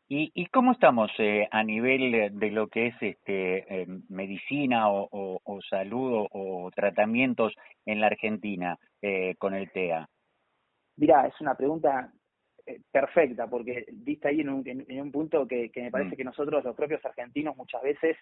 ¿Y, 0.07 0.31
y 0.35 0.45
cómo 0.47 0.71
estamos 0.71 1.09
eh, 1.17 1.47
a 1.49 1.63
nivel 1.63 2.37
de 2.37 2.51
lo 2.51 2.67
que 2.67 2.87
es 2.87 2.95
este 3.01 3.81
eh, 3.81 3.87
medicina 4.09 4.91
o, 4.91 5.41
o, 5.43 5.61
salud 5.63 6.27
o, 6.31 6.69
tratamientos 6.75 7.53
en 7.85 8.01
la 8.01 8.07
Argentina 8.07 8.77
eh, 9.01 9.33
con 9.39 9.55
el 9.55 9.71
TEA? 9.71 10.07
Mira, 10.97 11.25
es 11.25 11.33
una 11.41 11.55
pregunta 11.55 12.11
eh, 12.67 12.81
perfecta 12.91 13.47
porque 13.47 13.85
viste 13.91 14.27
ahí 14.27 14.41
en 14.41 14.49
un, 14.49 14.67
en, 14.67 15.01
un 15.01 15.11
punto 15.11 15.47
que, 15.47 15.71
que 15.71 15.81
me 15.81 15.91
parece 15.91 16.13
mm. 16.13 16.17
que 16.17 16.23
nosotros, 16.23 16.63
los 16.63 16.75
propios 16.75 17.03
argentinos, 17.03 17.57
muchas 17.57 17.81
veces 17.81 18.15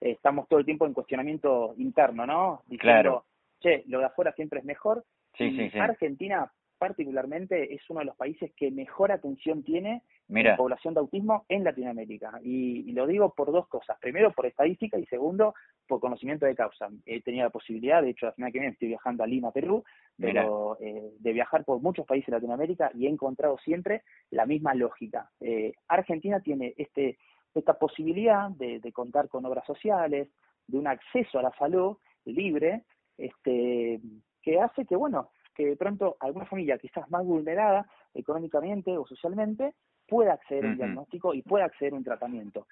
estamos 0.00 0.48
todo 0.48 0.60
el 0.60 0.64
tiempo 0.64 0.86
en 0.86 0.94
cuestionamiento 0.94 1.74
interno, 1.76 2.26
¿no? 2.26 2.62
Diciendo, 2.66 2.80
claro. 2.80 3.24
che, 3.60 3.84
lo 3.88 3.98
de 3.98 4.06
afuera 4.06 4.32
siempre 4.32 4.60
es 4.60 4.64
mejor. 4.64 5.04
Sí, 5.36 5.54
sí, 5.54 5.68
sí. 5.68 5.78
Argentina 5.78 6.50
particularmente 6.78 7.74
es 7.74 7.82
uno 7.90 8.00
de 8.00 8.06
los 8.06 8.16
países 8.16 8.52
que 8.56 8.70
mejor 8.70 9.12
atención 9.12 9.62
tiene 9.62 10.02
en 10.28 10.56
población 10.56 10.94
de 10.94 11.00
autismo 11.00 11.44
en 11.48 11.64
Latinoamérica. 11.64 12.40
Y, 12.42 12.92
lo 12.92 13.06
digo 13.06 13.32
por 13.34 13.52
dos 13.52 13.68
cosas. 13.68 13.98
Primero, 14.00 14.32
por 14.32 14.46
estadística 14.46 14.98
y 14.98 15.06
segundo, 15.06 15.54
por 15.86 16.00
conocimiento 16.00 16.46
de 16.46 16.54
causa. 16.54 16.88
He 17.04 17.22
tenido 17.22 17.44
la 17.44 17.50
posibilidad, 17.50 18.02
de 18.02 18.10
hecho, 18.10 18.26
la 18.26 18.32
semana 18.32 18.50
que 18.50 18.58
viene 18.58 18.72
estoy 18.72 18.88
viajando 18.88 19.22
a 19.22 19.26
Lima, 19.26 19.52
Perú, 19.52 19.84
pero 20.18 20.78
eh, 20.80 21.12
de 21.18 21.32
viajar 21.32 21.64
por 21.64 21.80
muchos 21.80 22.06
países 22.06 22.26
de 22.26 22.32
Latinoamérica 22.32 22.90
y 22.94 23.06
he 23.06 23.10
encontrado 23.10 23.58
siempre 23.58 24.02
la 24.30 24.46
misma 24.46 24.74
lógica. 24.74 25.30
Eh, 25.40 25.74
Argentina 25.88 26.40
tiene 26.40 26.74
este 26.76 27.18
esta 27.54 27.78
posibilidad 27.78 28.50
de, 28.50 28.80
de 28.80 28.92
contar 28.92 29.30
con 29.30 29.46
obras 29.46 29.64
sociales, 29.64 30.28
de 30.66 30.78
un 30.78 30.86
acceso 30.86 31.38
a 31.38 31.42
la 31.42 31.52
salud 31.58 31.96
libre, 32.26 32.82
este 33.16 34.00
que 34.42 34.60
hace 34.60 34.84
que, 34.84 34.94
bueno, 34.94 35.30
que 35.54 35.66
de 35.66 35.76
pronto 35.76 36.16
alguna 36.20 36.46
familia 36.46 36.78
quizás 36.78 37.10
más 37.10 37.24
vulnerada 37.24 37.86
económicamente 38.14 38.96
o 38.96 39.06
socialmente 39.06 39.74
pueda 40.06 40.34
acceder 40.34 40.64
a 40.64 40.68
un 40.68 40.76
diagnóstico 40.76 41.34
y 41.34 41.42
pueda 41.42 41.64
acceder 41.64 41.92
a 41.92 41.96
un 41.96 42.04
tratamiento. 42.04 42.66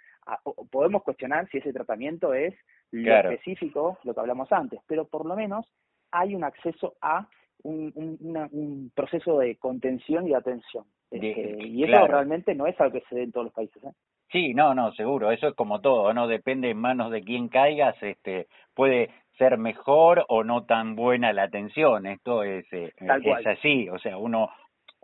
podemos 0.71 1.03
cuestionar 1.03 1.49
si 1.51 1.59
ese 1.59 1.73
tratamiento 1.73 2.35
es 2.35 2.55
lo 2.91 3.15
específico, 3.15 3.99
lo 4.05 4.15
que 4.15 4.21
hablamos 4.21 4.51
antes, 4.53 4.81
pero 4.87 5.07
por 5.07 5.27
lo 5.27 5.37
menos 5.37 5.67
hay 6.11 6.35
un 6.35 6.45
acceso 6.45 6.95
a 7.01 7.29
un, 7.63 7.93
un, 8.21 8.93
proceso 8.95 9.39
de 9.39 9.57
contención 9.57 10.27
y 10.27 10.31
de 10.31 10.37
atención. 10.37 10.85
Este, 11.11 11.67
y 11.67 11.85
eso 11.85 12.07
realmente 12.07 12.55
no 12.55 12.67
es 12.67 12.79
algo 12.81 12.99
que 12.99 13.07
se 13.09 13.15
dé 13.15 13.23
en 13.23 13.33
todos 13.33 13.47
los 13.47 13.55
países. 13.55 13.83
¿eh? 13.85 13.93
Sí, 14.31 14.53
no, 14.53 14.75
no, 14.75 14.93
seguro. 14.93 15.31
Eso 15.31 15.49
es 15.49 15.55
como 15.55 15.81
todo, 15.81 16.13
¿no? 16.13 16.27
Depende 16.27 16.71
en 16.71 16.79
manos 16.79 17.11
de 17.11 17.23
quién 17.23 17.49
caigas, 17.49 17.97
este, 18.03 18.49
puede 18.75 19.11
ser 19.39 19.59
mejor 19.59 20.25
o 20.29 20.45
no 20.45 20.65
tan 20.65 20.95
buena 20.95 21.33
la 21.33 21.45
atención. 21.45 22.07
Esto 22.07 22.43
es, 22.43 22.67
eh, 22.73 22.93
es 22.99 23.47
así, 23.47 23.89
o 23.89 23.99
sea, 23.99 24.19
uno 24.19 24.51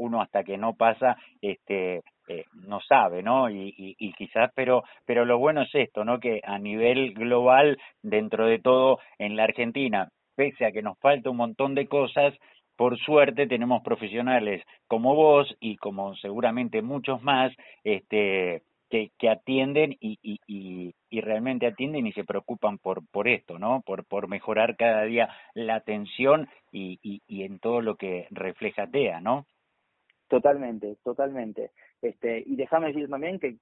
uno 0.01 0.23
hasta 0.23 0.43
que 0.43 0.57
no 0.57 0.75
pasa 0.75 1.17
este 1.43 2.03
eh, 2.31 2.45
no 2.55 2.81
sabe, 2.81 3.25
¿no? 3.25 3.51
Y, 3.51 3.75
y, 3.77 4.13
quizás, 4.13 4.53
pero, 4.55 4.85
pero 5.05 5.25
lo 5.25 5.39
bueno 5.39 5.63
es 5.63 5.75
esto, 5.75 6.05
¿no? 6.05 6.21
Que 6.21 6.41
a 6.45 6.59
nivel 6.59 7.13
global, 7.13 7.77
dentro 8.03 8.47
de 8.47 8.61
todo, 8.61 9.01
en 9.19 9.35
la 9.35 9.45
Argentina, 9.45 10.09
pese 10.37 10.65
a 10.65 10.71
que 10.71 10.81
nos 10.81 10.97
falta 11.01 11.29
un 11.29 11.39
montón 11.39 11.75
de 11.75 11.89
cosas, 11.89 12.33
por 12.77 12.97
suerte 12.99 13.49
tenemos 13.49 13.83
profesionales 13.83 14.63
como 14.87 15.17
vos 15.17 15.53
y 15.59 15.77
como 15.77 16.15
seguramente 16.17 16.83
muchos 16.83 17.21
más, 17.21 17.53
este, 17.83 18.63
que, 18.89 19.11
que 19.19 19.29
atienden 19.29 19.97
y, 20.01 20.19
y, 20.23 20.95
y, 21.11 21.21
realmente 21.21 21.67
atienden 21.67 22.07
y 22.07 22.13
se 22.13 22.25
preocupan 22.25 22.79
por, 22.79 23.05
por 23.11 23.27
esto, 23.27 23.59
¿no? 23.59 23.83
Por, 23.85 24.05
por 24.05 24.29
mejorar 24.29 24.77
cada 24.77 25.03
día 25.03 25.29
la 25.55 25.75
atención 25.75 26.49
y, 26.71 27.01
y, 27.03 27.23
y 27.27 27.43
en 27.43 27.59
todo 27.59 27.81
lo 27.81 27.97
que 27.97 28.29
refleja 28.31 28.87
TEA, 28.87 29.21
¿no? 29.21 29.47
Totalmente, 30.31 30.97
totalmente. 31.03 31.73
Este, 32.03 32.43
y 32.47 32.57
déjame 32.57 32.89
decir 32.89 33.09
también 33.09 33.39
que 33.39 33.57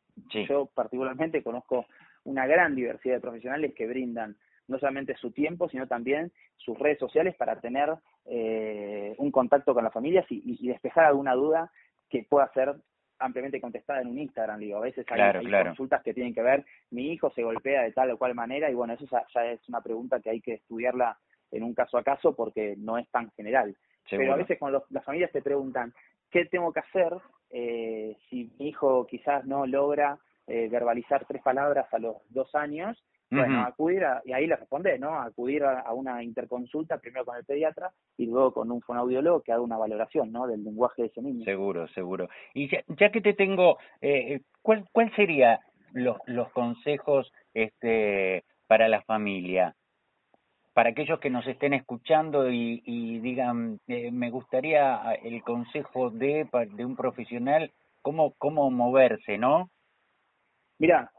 yo 0.49 0.67
particularmente 0.67 1.43
conozco 1.43 1.87
una 2.25 2.47
gran 2.47 2.75
diversidad 2.75 3.17
de 3.17 3.21
profesionales 3.21 3.75
que 3.75 3.87
brindan 3.87 4.37
no 4.69 4.79
solamente 4.79 5.17
su 5.17 5.31
tiempo, 5.31 5.69
sino 5.69 5.87
también 5.87 6.31
sus 6.57 6.79
redes 6.79 6.99
sociales 6.99 7.35
para 7.37 7.61
tener 7.61 7.95
eh, 8.27 9.15
un 9.19 9.31
contacto 9.31 9.75
con 9.75 9.83
las 9.83 9.93
familias 9.93 10.27
y, 10.29 10.43
y, 10.45 10.69
despejar 10.69 11.07
alguna 11.07 11.35
duda 11.35 11.73
que 12.11 12.27
pueda 12.29 12.53
ser 12.53 12.77
ampliamente 13.19 13.61
contestada 13.61 14.01
en 14.01 14.09
un 14.09 14.19
Instagram, 14.19 14.61
digo, 14.61 14.79
a 14.79 14.83
veces 14.83 15.05
hay, 15.11 15.65
consultas 15.65 16.03
que 16.03 16.15
tienen 16.15 16.35
que 16.35 16.43
ver, 16.43 16.65
mi 16.91 17.13
hijo 17.13 17.31
se 17.31 17.43
golpea 17.43 17.83
de 17.83 17.93
tal 17.93 18.11
o 18.11 18.19
cual 18.19 18.35
manera, 18.35 18.71
y 18.71 18.75
bueno, 18.75 18.93
eso 18.93 19.07
ya, 19.11 19.45
es 19.47 19.69
una 19.69 19.81
pregunta 19.81 20.21
que 20.21 20.31
hay 20.31 20.41
que 20.41 20.55
estudiarla 20.55 21.19
en 21.51 21.65
un 21.65 21.75
caso 21.75 21.99
a 21.99 22.05
caso 22.05 22.37
porque 22.37 22.77
no 22.77 22.99
es 22.99 23.09
tan 23.11 23.31
general. 23.33 23.75
Pero 24.11 24.33
a 24.33 24.37
veces 24.37 24.59
cuando 24.59 24.85
las 24.91 25.05
familias 25.05 25.33
te 25.33 25.43
preguntan, 25.43 25.93
¿qué 26.31 26.47
tengo 26.47 26.73
que 26.73 26.81
hacer 26.81 27.13
eh, 27.51 28.17
si 28.29 28.51
mi 28.59 28.69
hijo 28.69 29.07
quizás 29.07 29.45
no 29.45 29.67
logra 29.67 30.19
eh, 30.47 30.69
verbalizar 30.71 31.25
tres 31.27 31.43
palabras 31.43 31.93
a 31.93 31.99
los 31.99 32.17
dos 32.31 32.55
años? 32.55 33.03
Bueno, 33.31 33.61
acudir, 33.61 34.05
a, 34.05 34.23
y 34.25 34.33
ahí 34.33 34.47
le 34.47 34.57
responde, 34.57 34.99
¿no? 34.99 35.21
Acudir 35.21 35.63
a, 35.63 35.93
una 35.93 36.23
interconsulta, 36.23 36.97
primero 36.97 37.27
con 37.27 37.37
el 37.37 37.45
pediatra 37.45 37.93
y 38.17 38.25
luego 38.25 38.55
con 38.55 38.71
un 38.71 38.81
fonoaudiólogo 38.81 39.43
que 39.43 39.53
haga 39.53 39.61
una 39.61 39.77
valoración, 39.77 40.33
¿no? 40.33 40.47
Del 40.47 40.65
lenguaje 40.65 41.03
de 41.03 41.09
ese 41.09 41.21
niño. 41.21 41.45
Seguro, 41.45 41.87
seguro. 41.89 42.31
Y 42.55 42.71
ya, 42.71 43.11
que 43.11 43.21
te 43.21 43.35
tengo, 43.35 43.77
eh, 44.01 44.41
¿cuál, 44.63 44.89
¿cuál 44.93 45.15
sería 45.15 45.61
los, 45.93 46.17
los 46.25 46.51
consejos 46.53 47.31
este, 47.53 48.45
para 48.67 48.89
la 48.89 49.03
familia? 49.03 49.75
Para 50.79 50.91
aquellos 50.91 51.19
que 51.19 51.29
nos 51.29 51.45
estén 51.49 51.75
escuchando 51.75 52.49
y, 52.49 52.81
y 52.87 53.19
digan, 53.19 53.81
eh, 53.89 54.13
me 54.13 54.31
gustaría 54.31 55.13
el 55.25 55.43
consejo 55.43 56.11
de, 56.11 56.47
de 56.77 56.85
un 56.85 56.95
profesional, 56.95 57.73
cómo, 58.01 58.35
cómo 58.39 58.71
moverse, 58.71 59.39
¿no? 59.39 59.71
Mira, 60.81 61.11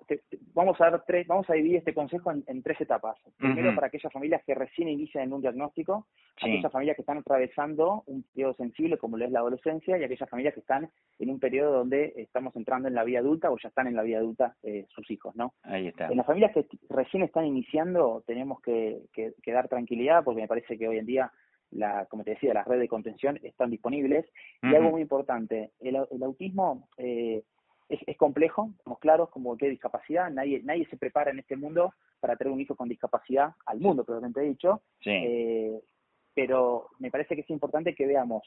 vamos 0.54 0.80
a 0.80 0.90
dar 0.90 1.04
tres, 1.06 1.28
vamos 1.28 1.50
a 1.50 1.54
dividir 1.54 1.78
este 1.78 1.94
consejo 1.94 2.32
en, 2.32 2.64
tres 2.64 2.80
etapas. 2.80 3.18
Primero, 3.38 3.76
para 3.76 3.88
aquellas 3.88 4.12
familias 4.12 4.42
que 4.46 4.56
recién 4.56 4.88
inician 4.88 5.26
en 5.26 5.34
un 5.34 5.42
diagnóstico, 5.42 6.08
aquellas 6.38 6.72
familias 6.72 6.96
que 6.96 7.02
están 7.02 7.18
atravesando 7.18 8.04
un 8.08 8.24
periodo 8.24 8.54
sensible 8.54 8.98
como 8.98 9.18
lo 9.18 9.26
es 9.26 9.32
la 9.32 9.40
adolescencia 9.40 9.98
y 9.98 10.04
aquellas 10.04 10.30
familias 10.30 10.54
que 10.54 10.62
están 10.62 10.90
en 11.20 11.30
un 11.30 11.40
periodo 11.40 11.74
donde 11.74 12.14
estamos 12.16 12.56
entrando 12.56 12.88
en 12.88 12.96
la 12.96 13.04
vida 13.04 13.20
adulta 13.20 13.52
o 13.52 13.58
ya 13.62 13.68
están 13.68 13.88
en 13.88 13.98
la 13.98 14.04
vida 14.04 14.20
adulta 14.20 14.56
eh, 14.64 14.86
sus 14.96 15.12
hijos, 15.12 15.36
¿no? 15.36 15.54
Ahí 15.64 15.88
está. 15.88 16.08
En 16.08 16.16
las 16.16 16.26
familias 16.26 16.54
que 16.54 16.66
recién 16.88 17.24
están 17.24 17.46
iniciando 17.46 18.24
tenemos 18.26 18.62
que, 18.62 19.02
que, 19.14 19.52
dar 19.52 19.68
tranquilidad 19.68 20.24
porque 20.24 20.42
me 20.42 20.48
parece 20.48 20.78
que 20.78 20.88
hoy 20.88 21.00
en 21.00 21.06
día 21.06 21.32
la, 21.72 22.06
como 22.06 22.24
te 22.24 22.32
decía, 22.32 22.54
las 22.54 22.66
redes 22.66 22.82
de 22.82 22.88
contención 22.88 23.40
están 23.44 23.70
disponibles. 23.70 24.26
Y 24.62 24.74
algo 24.74 24.92
muy 24.92 25.02
importante, 25.02 25.72
el, 25.82 25.98
el 26.10 26.24
autismo 26.24 26.88
eh, 26.98 27.44
es, 27.90 28.00
es, 28.06 28.18
complejo, 28.18 28.70
somos 28.84 29.00
claros, 29.00 29.30
como 29.30 29.58
que 29.58 29.70
discapacidad, 29.70 30.30
nadie, 30.30 30.62
nadie 30.64 30.86
se 30.88 30.98
prepara 30.98 31.32
en 31.32 31.40
este 31.40 31.56
mundo 31.56 31.94
para 32.20 32.36
tener 32.36 32.54
un 32.54 32.62
hijo 32.62 32.76
con 32.76 32.88
discapacidad 32.88 33.54
al 33.66 33.80
mundo, 33.80 34.04
probablemente 34.04 34.42
dicho, 34.42 34.82
eh, 35.06 35.82
pero 36.34 36.90
me 37.00 37.12
parece 37.12 37.36
que 37.36 37.42
es 37.42 37.50
importante 37.50 37.96
que 37.96 38.06
veamos 38.06 38.44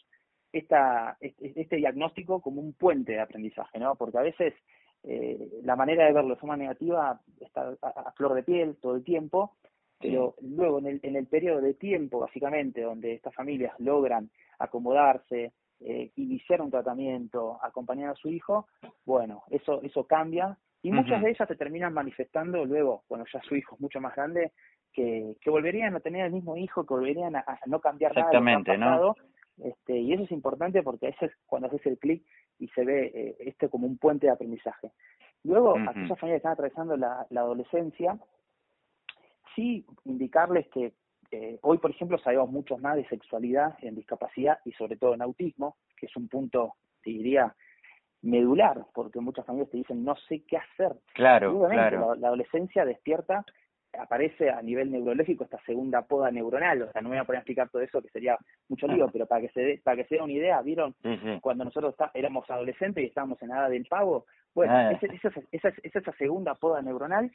esta, 0.53 1.17
este, 1.21 1.61
este, 1.61 1.77
diagnóstico 1.77 2.41
como 2.41 2.61
un 2.61 2.75
puente 2.75 3.13
de 3.13 3.21
aprendizaje, 3.21 3.79
¿no? 3.79 3.97
Porque 3.97 4.19
a 4.19 4.23
veces 4.23 4.55
eh, 5.03 5.61
la 5.63 5.77
manera 5.77 6.07
de 6.07 6.13
verlo 6.13 6.35
de 6.35 6.41
forma 6.41 6.57
negativa 6.57 7.21
está 7.41 7.75
a, 7.83 8.13
flor 8.13 8.35
de 8.35 8.43
piel 8.43 8.77
todo 8.77 8.97
el 8.97 9.05
tiempo, 9.05 9.57
pero 9.99 10.35
luego 10.41 10.79
en 10.79 10.87
el, 10.87 11.01
en 11.03 11.17
el 11.17 11.27
periodo 11.27 11.61
de 11.61 11.75
tiempo, 11.75 12.19
básicamente, 12.19 12.83
donde 12.83 13.15
estas 13.15 13.35
familias 13.35 13.73
logran 13.79 14.31
acomodarse, 14.59 15.53
eh, 15.85 16.11
iniciar 16.17 16.61
un 16.61 16.71
tratamiento, 16.71 17.59
acompañar 17.63 18.11
a 18.11 18.15
su 18.15 18.29
hijo, 18.29 18.67
bueno, 19.05 19.43
eso, 19.51 19.81
eso 19.83 20.05
cambia 20.07 20.57
y 20.83 20.91
muchas 20.91 21.23
de 21.23 21.31
ellas 21.31 21.47
se 21.47 21.55
terminan 21.55 21.95
manifestando 21.95 22.65
luego, 22.65 23.05
cuando 23.07 23.27
ya 23.33 23.41
su 23.43 23.55
hijo 23.55 23.77
es 23.77 23.81
mucho 23.81 24.01
más 24.01 24.17
grande, 24.17 24.53
que, 24.93 25.37
que 25.41 25.51
volverían 25.51 25.95
a 25.95 26.01
tener 26.01 26.27
el 26.27 26.33
mismo 26.33 26.57
hijo, 26.57 26.85
que 26.85 26.95
volverían 26.95 27.37
a, 27.37 27.45
no 27.67 27.81
cambiar 27.81 28.15
nada 28.15 28.31
de 28.31 28.79
¿no? 28.79 29.15
Este, 29.59 29.99
y 29.99 30.13
eso 30.13 30.25
es 30.25 30.33
importante 30.33 30.83
porque 30.83 31.09
ese 31.09 31.27
es 31.27 31.33
cuando 31.47 31.69
haces 31.69 31.85
el 31.87 31.99
clic 31.99 32.25
y 32.59 32.69
se 32.69 32.85
ve 32.85 33.13
eh, 33.15 33.37
este 33.41 33.69
como 33.69 33.87
un 33.87 33.97
puente 33.99 34.27
de 34.27 34.33
aprendizaje. 34.33 34.91
Luego, 35.45 35.77
aquellas 35.77 36.19
familias 36.19 36.21
que 36.21 36.37
están 36.37 36.53
atravesando 36.53 36.97
la, 36.97 37.27
la 37.31 37.41
adolescencia, 37.41 38.19
sí 39.55 39.85
indicarles 40.05 40.69
que 40.69 40.95
eh, 41.33 41.59
hoy, 41.63 41.79
por 41.79 41.91
ejemplo, 41.91 42.19
sabemos 42.19 42.51
mucho 42.51 42.77
más 42.77 42.95
de 42.97 43.09
sexualidad 43.09 43.75
en 43.81 43.95
discapacidad 43.95 44.59
y 44.67 44.73
sobre 44.73 44.97
todo 44.97 45.15
en 45.15 45.23
autismo, 45.23 45.77
que 45.97 46.05
es 46.05 46.15
un 46.15 46.29
punto, 46.29 46.75
te 47.03 47.11
diría, 47.11 47.55
medular, 48.21 48.85
porque 48.95 49.19
muchas 49.19 49.47
familias 49.47 49.71
te 49.71 49.79
dicen 49.79 50.05
no 50.05 50.15
sé 50.29 50.43
qué 50.47 50.59
hacer. 50.59 50.93
Claro, 51.15 51.67
claro. 51.71 52.15
La, 52.17 52.29
adolescencia 52.29 52.85
despierta, 52.85 53.47
aparece 53.99 54.51
a 54.51 54.61
nivel 54.61 54.93
neurológico 54.93 55.45
esta 55.45 55.59
segunda 55.65 56.03
poda 56.03 56.31
neuronal, 56.31 56.83
o 56.83 56.93
sea, 56.93 57.01
no 57.01 57.09
me 57.09 57.17
voy 57.17 57.23
a 57.23 57.25
poner 57.25 57.39
a 57.39 57.41
explicar 57.41 57.71
todo 57.71 57.81
eso 57.81 58.03
que 58.03 58.11
sería 58.11 58.37
mucho 58.69 58.87
lío, 58.87 59.09
pero 59.13 59.25
para 59.27 59.41
que 59.41 59.49
se 59.55 59.61
dé, 59.63 59.81
para 59.83 59.97
que 59.97 60.05
se 60.05 60.17
dé 60.17 60.21
una 60.21 60.35
idea, 60.35 60.61
¿vieron? 60.61 60.95
Cuando 61.41 61.65
nosotros 61.65 61.95
éramos 62.13 62.49
adolescentes 62.51 63.03
y 63.03 63.07
estábamos 63.07 63.41
en 63.41 63.49
la 63.49 63.61
edad 63.61 63.71
del 63.71 63.87
pavo, 63.87 64.27
bueno, 64.55 64.75
ah. 64.75 64.93
esa, 64.93 65.07
esa, 65.07 65.31
esa, 65.51 65.73
esa 65.83 66.13
segunda 66.19 66.55
poda 66.57 66.83
neuronal 66.83 67.33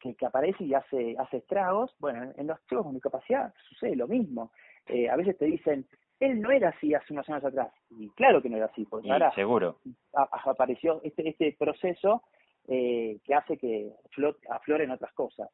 que, 0.00 0.14
que 0.14 0.26
aparece 0.26 0.64
y 0.64 0.74
hace, 0.74 1.14
hace 1.18 1.38
estragos, 1.38 1.94
bueno, 1.98 2.32
en 2.36 2.46
los 2.46 2.58
chicos 2.66 2.84
con 2.84 2.94
discapacidad 2.94 3.52
sucede 3.68 3.96
lo 3.96 4.08
mismo. 4.08 4.50
Eh, 4.86 5.08
a 5.08 5.16
veces 5.16 5.36
te 5.38 5.44
difícil 5.44 5.86
él 6.20 6.40
no 6.40 6.50
era 6.50 6.68
así 6.68 6.94
hace 6.94 7.12
unos 7.12 7.28
años 7.30 7.44
atrás. 7.44 7.72
Y 7.90 8.10
claro 8.10 8.42
que 8.42 8.50
no 8.50 8.58
era 8.58 8.66
así, 8.66 8.84
porque 8.84 9.10
ahora 9.10 9.32
seguro. 9.34 9.78
apareció 10.12 11.00
este, 11.02 11.28
este 11.28 11.56
proceso 11.58 12.22
eh, 12.68 13.18
que 13.24 13.34
hace 13.34 13.56
que 13.56 13.90
afloren 14.50 14.90
otras 14.90 15.12
cosas. 15.14 15.48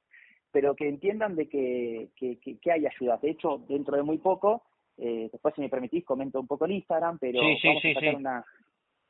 Pero 0.51 0.75
que 0.75 0.89
entiendan 0.89 1.37
de 1.37 1.49
que, 1.49 2.09
que, 2.17 2.39
que, 2.39 2.73
hay 2.73 2.87
ayuda. 2.87 3.19
De 3.19 3.31
hecho, 3.31 3.59
dentro 3.69 3.97
de 3.97 4.03
muy 4.03 4.19
poco, 4.19 4.65
eh, 4.99 5.29
después 5.31 5.55
si 5.55 5.61
me 5.61 5.69
permitís, 5.69 6.05
comento 6.05 6.41
un 6.41 6.47
poco 6.47 6.65
el 6.65 6.73
Instagram, 6.73 7.19
pero 7.19 7.41
vamos, 7.41 7.85
a 7.85 7.95
sacar 7.95 8.17
una, 8.17 8.45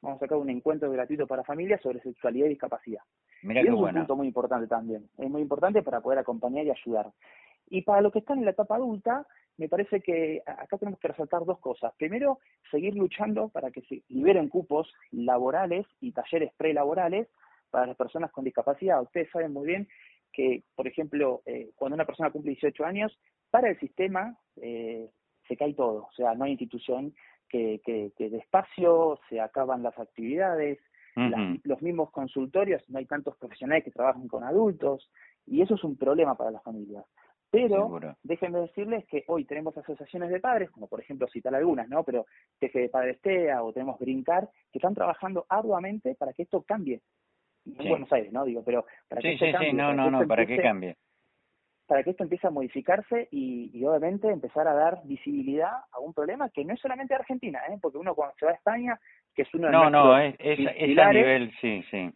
vamos 0.02 0.18
a 0.18 0.24
sacar 0.24 0.38
un 0.38 0.50
encuentro 0.50 0.90
gratuito 0.90 1.26
para 1.26 1.44
familias 1.44 1.80
sobre 1.80 2.00
sexualidad 2.00 2.46
y 2.46 2.50
discapacidad. 2.50 3.02
Mira 3.42 3.62
y 3.62 3.66
es 3.66 3.72
un 3.72 3.92
punto 3.92 4.16
muy 4.16 4.26
importante 4.26 4.66
también. 4.66 5.08
Es 5.18 5.30
muy 5.30 5.42
importante 5.42 5.82
para 5.82 6.00
poder 6.00 6.18
acompañar 6.18 6.66
y 6.66 6.70
ayudar. 6.70 7.10
Y 7.68 7.82
para 7.82 8.00
los 8.00 8.12
que 8.12 8.20
están 8.20 8.38
en 8.38 8.44
la 8.44 8.52
etapa 8.52 8.76
adulta, 8.76 9.26
me 9.56 9.68
parece 9.68 10.00
que 10.00 10.42
acá 10.46 10.78
tenemos 10.78 11.00
que 11.00 11.08
resaltar 11.08 11.44
dos 11.44 11.58
cosas. 11.58 11.92
Primero, 11.96 12.38
seguir 12.70 12.94
luchando 12.94 13.48
para 13.48 13.70
que 13.70 13.82
se 13.82 14.02
liberen 14.08 14.48
cupos 14.48 14.92
laborales 15.10 15.86
y 16.00 16.12
talleres 16.12 16.52
prelaborales 16.56 17.28
para 17.70 17.86
las 17.86 17.96
personas 17.96 18.30
con 18.30 18.44
discapacidad. 18.44 19.02
Ustedes 19.02 19.30
saben 19.30 19.52
muy 19.52 19.66
bien 19.66 19.88
que, 20.32 20.62
por 20.74 20.86
ejemplo, 20.86 21.42
eh, 21.46 21.70
cuando 21.74 21.94
una 21.94 22.04
persona 22.04 22.30
cumple 22.30 22.52
18 22.52 22.84
años, 22.84 23.18
para 23.50 23.70
el 23.70 23.78
sistema 23.80 24.36
eh, 24.60 25.08
se 25.48 25.56
cae 25.56 25.74
todo. 25.74 26.08
O 26.10 26.12
sea, 26.12 26.34
no 26.34 26.44
hay 26.44 26.52
institución 26.52 27.14
que, 27.48 27.80
que, 27.84 28.12
que 28.16 28.30
despacio 28.30 29.18
se 29.28 29.40
acaban 29.40 29.82
las 29.82 29.98
actividades, 29.98 30.78
los 31.64 31.80
mismos 31.80 32.10
consultorios, 32.10 32.82
no 32.90 32.98
hay 32.98 33.06
tantos 33.06 33.36
profesionales 33.38 33.84
que 33.84 33.90
trabajan 33.90 34.28
con 34.28 34.44
adultos, 34.44 35.10
y 35.46 35.62
eso 35.62 35.74
es 35.74 35.84
un 35.84 35.96
problema 35.96 36.36
para 36.36 36.50
las 36.50 36.62
familias. 36.62 37.04
Pero 37.50 37.98
déjenme 38.22 38.60
decirles 38.60 39.06
que 39.06 39.24
hoy 39.28 39.44
tenemos 39.44 39.76
asociaciones 39.78 40.30
de 40.30 40.40
padres, 40.40 40.70
como 40.70 40.88
por 40.88 41.00
ejemplo 41.00 41.26
citar 41.28 41.54
algunas, 41.54 41.88
¿no? 41.88 42.02
Pero 42.04 42.26
Teje 42.58 42.80
de 42.80 42.88
Padres 42.88 43.20
TEA 43.22 43.62
o 43.62 43.72
tenemos 43.72 43.98
Brincar, 43.98 44.48
que 44.72 44.78
están 44.78 44.94
trabajando 44.94 45.46
arduamente 45.48 46.16
para 46.16 46.32
que 46.32 46.42
esto 46.42 46.62
cambie. 46.62 47.00
En 47.64 47.88
Buenos 47.88 48.12
Aires, 48.12 48.32
¿no? 48.32 48.44
Digo, 48.44 48.62
pero 48.62 48.84
para 49.08 49.22
que 49.22 49.34
esto 49.34 49.46
cambie. 49.52 49.70
Sí, 49.70 49.76
no, 49.76 49.94
no, 49.94 50.10
no, 50.10 50.26
para 50.26 50.44
que 50.44 50.58
cambie. 50.58 50.96
Para 51.86 52.02
que 52.02 52.10
esto 52.10 52.24
empiece 52.24 52.46
a 52.46 52.50
modificarse 52.50 53.28
y, 53.30 53.70
y, 53.72 53.84
obviamente 53.84 54.28
empezar 54.28 54.66
a 54.66 54.74
dar 54.74 55.00
visibilidad 55.04 55.72
a 55.92 56.00
un 56.00 56.12
problema 56.12 56.50
que 56.50 56.64
no 56.64 56.74
es 56.74 56.80
solamente 56.80 57.14
de 57.14 57.20
Argentina, 57.20 57.60
¿eh? 57.68 57.78
Porque 57.80 57.98
uno 57.98 58.14
cuando 58.14 58.34
se 58.38 58.46
va 58.46 58.52
a 58.52 58.54
España, 58.54 58.98
que 59.34 59.42
es 59.42 59.54
uno 59.54 59.66
de 59.66 59.72
No, 59.72 59.90
no, 59.90 60.18
es, 60.18 60.34
es, 60.38 60.58
es 60.58 60.98
a 60.98 61.12
nivel, 61.12 61.52
sí, 61.60 61.84
sí. 61.90 62.10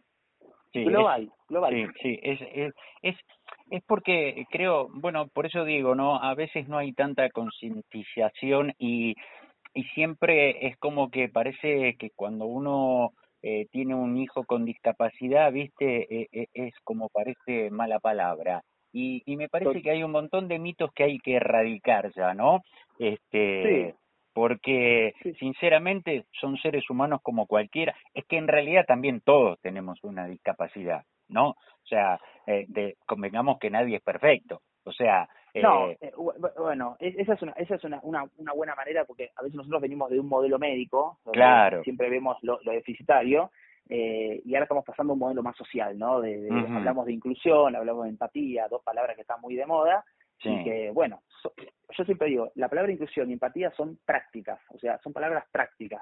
sí 0.73 0.83
global, 0.83 1.31
global. 1.47 1.73
Sí, 1.73 1.87
sí, 2.01 2.19
es, 2.21 2.41
es, 2.53 2.73
es 3.01 3.15
es 3.71 3.81
porque 3.87 4.45
creo, 4.51 4.89
bueno, 4.93 5.27
por 5.29 5.45
eso 5.45 5.63
digo, 5.63 5.95
¿no? 5.95 6.21
A 6.21 6.35
veces 6.35 6.67
no 6.67 6.77
hay 6.77 6.91
tanta 6.91 7.29
concientización 7.29 8.73
y, 8.77 9.15
y 9.73 9.83
siempre 9.95 10.67
es 10.67 10.77
como 10.77 11.09
que 11.09 11.29
parece 11.29 11.95
que 11.97 12.09
cuando 12.13 12.45
uno 12.45 13.13
eh, 13.41 13.67
tiene 13.71 13.95
un 13.95 14.17
hijo 14.17 14.43
con 14.43 14.65
discapacidad, 14.65 15.51
viste, 15.53 16.21
eh, 16.21 16.27
eh, 16.33 16.47
es 16.53 16.73
como 16.83 17.07
parece 17.09 17.71
mala 17.71 17.99
palabra. 17.99 18.61
Y, 18.93 19.23
y 19.25 19.37
me 19.37 19.49
parece 19.49 19.81
que 19.81 19.91
hay 19.91 20.03
un 20.03 20.11
montón 20.11 20.47
de 20.47 20.59
mitos 20.59 20.91
que 20.93 21.03
hay 21.03 21.19
que 21.19 21.35
erradicar 21.35 22.11
ya, 22.13 22.33
¿no? 22.33 22.61
Este, 22.99 23.95
porque 24.33 25.13
sinceramente 25.39 26.25
son 26.39 26.57
seres 26.57 26.89
humanos 26.89 27.21
como 27.23 27.45
cualquiera. 27.45 27.95
Es 28.13 28.25
que 28.25 28.37
en 28.37 28.47
realidad 28.47 28.85
también 28.85 29.21
todos 29.21 29.59
tenemos 29.61 30.03
una 30.03 30.27
discapacidad. 30.27 31.03
¿no? 31.31 31.49
O 31.49 31.87
sea, 31.87 32.19
eh, 32.45 32.65
de, 32.67 32.97
convengamos 33.05 33.57
que 33.59 33.69
nadie 33.69 33.97
es 33.97 34.03
perfecto. 34.03 34.61
O 34.83 34.91
sea, 34.91 35.27
no, 35.55 35.89
eh, 35.89 35.97
eh 36.01 36.11
bueno, 36.15 36.95
esa 36.99 37.33
es 37.33 37.41
una 37.41 37.51
esa 37.53 37.75
es 37.75 37.83
una, 37.83 37.99
una, 38.03 38.23
una, 38.37 38.53
buena 38.53 38.73
manera 38.73 39.05
porque 39.05 39.29
a 39.35 39.43
veces 39.43 39.55
nosotros 39.55 39.81
venimos 39.81 40.09
de 40.09 40.19
un 40.19 40.27
modelo 40.27 40.57
médico, 40.57 41.19
claro. 41.31 41.83
siempre 41.83 42.09
vemos 42.09 42.37
lo, 42.41 42.59
lo 42.63 42.71
deficitario, 42.71 43.51
eh, 43.93 44.41
y 44.45 44.55
ahora 44.55 44.63
estamos 44.63 44.85
pasando 44.85 45.11
a 45.11 45.15
un 45.15 45.19
modelo 45.19 45.43
más 45.43 45.57
social, 45.57 45.99
¿no? 45.99 46.21
De, 46.21 46.47
Hablamos 46.49 47.05
de 47.05 47.11
inclusión, 47.11 47.75
hablamos 47.75 48.05
de 48.05 48.11
empatía, 48.11 48.69
dos 48.69 48.81
palabras 48.83 49.17
que 49.17 49.23
están 49.23 49.41
muy 49.41 49.53
de 49.57 49.65
moda, 49.65 50.05
y 50.43 50.63
que, 50.63 50.91
bueno, 50.91 51.21
yo 51.43 52.05
siempre 52.05 52.29
digo, 52.29 52.51
la 52.55 52.69
palabra 52.69 52.93
inclusión 52.93 53.29
y 53.29 53.33
empatía 53.33 53.69
son 53.71 53.99
prácticas, 54.05 54.61
o 54.69 54.79
sea, 54.79 54.97
son 54.99 55.11
palabras 55.11 55.43
prácticas 55.51 56.01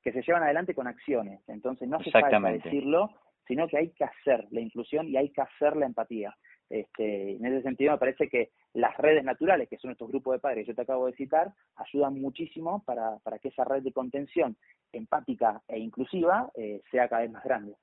que 0.00 0.12
se 0.12 0.22
llevan 0.22 0.44
adelante 0.44 0.76
con 0.76 0.86
acciones, 0.86 1.40
entonces 1.48 1.88
no 1.88 2.00
se 2.04 2.12
falta 2.12 2.38
decirlo, 2.38 3.10
sino 3.48 3.66
que 3.66 3.78
hay 3.78 3.90
que 3.90 4.04
hacer 4.04 4.46
la 4.52 4.60
inclusión 4.60 5.08
y 5.08 5.16
hay 5.16 5.30
que 5.30 5.40
hacer 5.40 5.76
la 5.76 5.86
empatía. 5.86 6.36
Este, 6.70 7.32
en 7.32 7.44
ese 7.44 7.62
sentido 7.62 7.92
me 7.92 7.98
parece 7.98 8.28
que 8.28 8.50
las 8.74 8.96
redes 8.96 9.24
naturales, 9.24 9.68
que 9.68 9.76
son 9.78 9.90
estos 9.90 10.08
grupos 10.08 10.34
de 10.34 10.38
padres 10.38 10.64
que 10.64 10.70
yo 10.70 10.76
te 10.76 10.82
acabo 10.82 11.06
de 11.06 11.14
citar, 11.14 11.52
ayudan 11.76 12.20
muchísimo 12.20 12.84
para, 12.86 13.18
para 13.24 13.40
que 13.40 13.48
esa 13.48 13.64
red 13.64 13.82
de 13.82 13.92
contención 13.92 14.56
empática 14.96 15.62
e 15.68 15.78
inclusiva 15.78 16.50
eh, 16.54 16.80
sea 16.90 17.08
cada 17.08 17.22
vez 17.22 17.32
más 17.32 17.44
grande. 17.44 17.74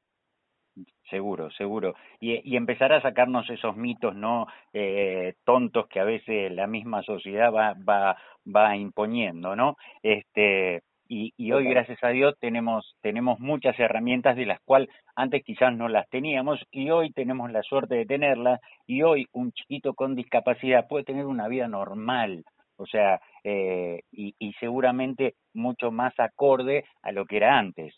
Seguro, 1.09 1.51
seguro. 1.51 1.95
Y, 2.21 2.39
y 2.49 2.55
empezar 2.55 2.93
a 2.93 3.01
sacarnos 3.01 3.49
esos 3.49 3.75
mitos 3.75 4.15
no 4.15 4.47
eh, 4.71 5.35
tontos 5.43 5.87
que 5.87 5.99
a 5.99 6.05
veces 6.05 6.51
la 6.51 6.67
misma 6.67 7.03
sociedad 7.03 7.51
va, 7.51 7.73
va, 7.73 8.17
va 8.47 8.77
imponiendo, 8.77 9.55
¿no? 9.55 9.75
Este, 10.01 10.83
y, 11.09 11.33
y 11.35 11.51
hoy 11.51 11.65
gracias 11.65 12.01
a 12.03 12.07
Dios 12.07 12.35
tenemos 12.39 12.95
tenemos 13.01 13.37
muchas 13.41 13.77
herramientas 13.77 14.37
de 14.37 14.45
las 14.45 14.61
cuales 14.61 14.87
antes 15.13 15.43
quizás 15.43 15.75
no 15.75 15.89
las 15.89 16.07
teníamos 16.07 16.65
y 16.71 16.89
hoy 16.89 17.11
tenemos 17.11 17.51
la 17.51 17.63
suerte 17.63 17.95
de 17.95 18.05
tenerlas 18.05 18.61
y 18.87 19.01
hoy 19.01 19.27
un 19.33 19.51
chiquito 19.51 19.93
con 19.93 20.15
discapacidad 20.15 20.87
puede 20.87 21.03
tener 21.03 21.25
una 21.25 21.49
vida 21.49 21.67
normal 21.67 22.45
o 22.81 22.85
sea 22.85 23.21
eh, 23.43 24.01
y, 24.11 24.35
y 24.39 24.53
seguramente 24.53 25.35
mucho 25.53 25.91
más 25.91 26.13
acorde 26.19 26.85
a 27.01 27.11
lo 27.11 27.25
que 27.25 27.37
era 27.37 27.57
antes 27.57 27.95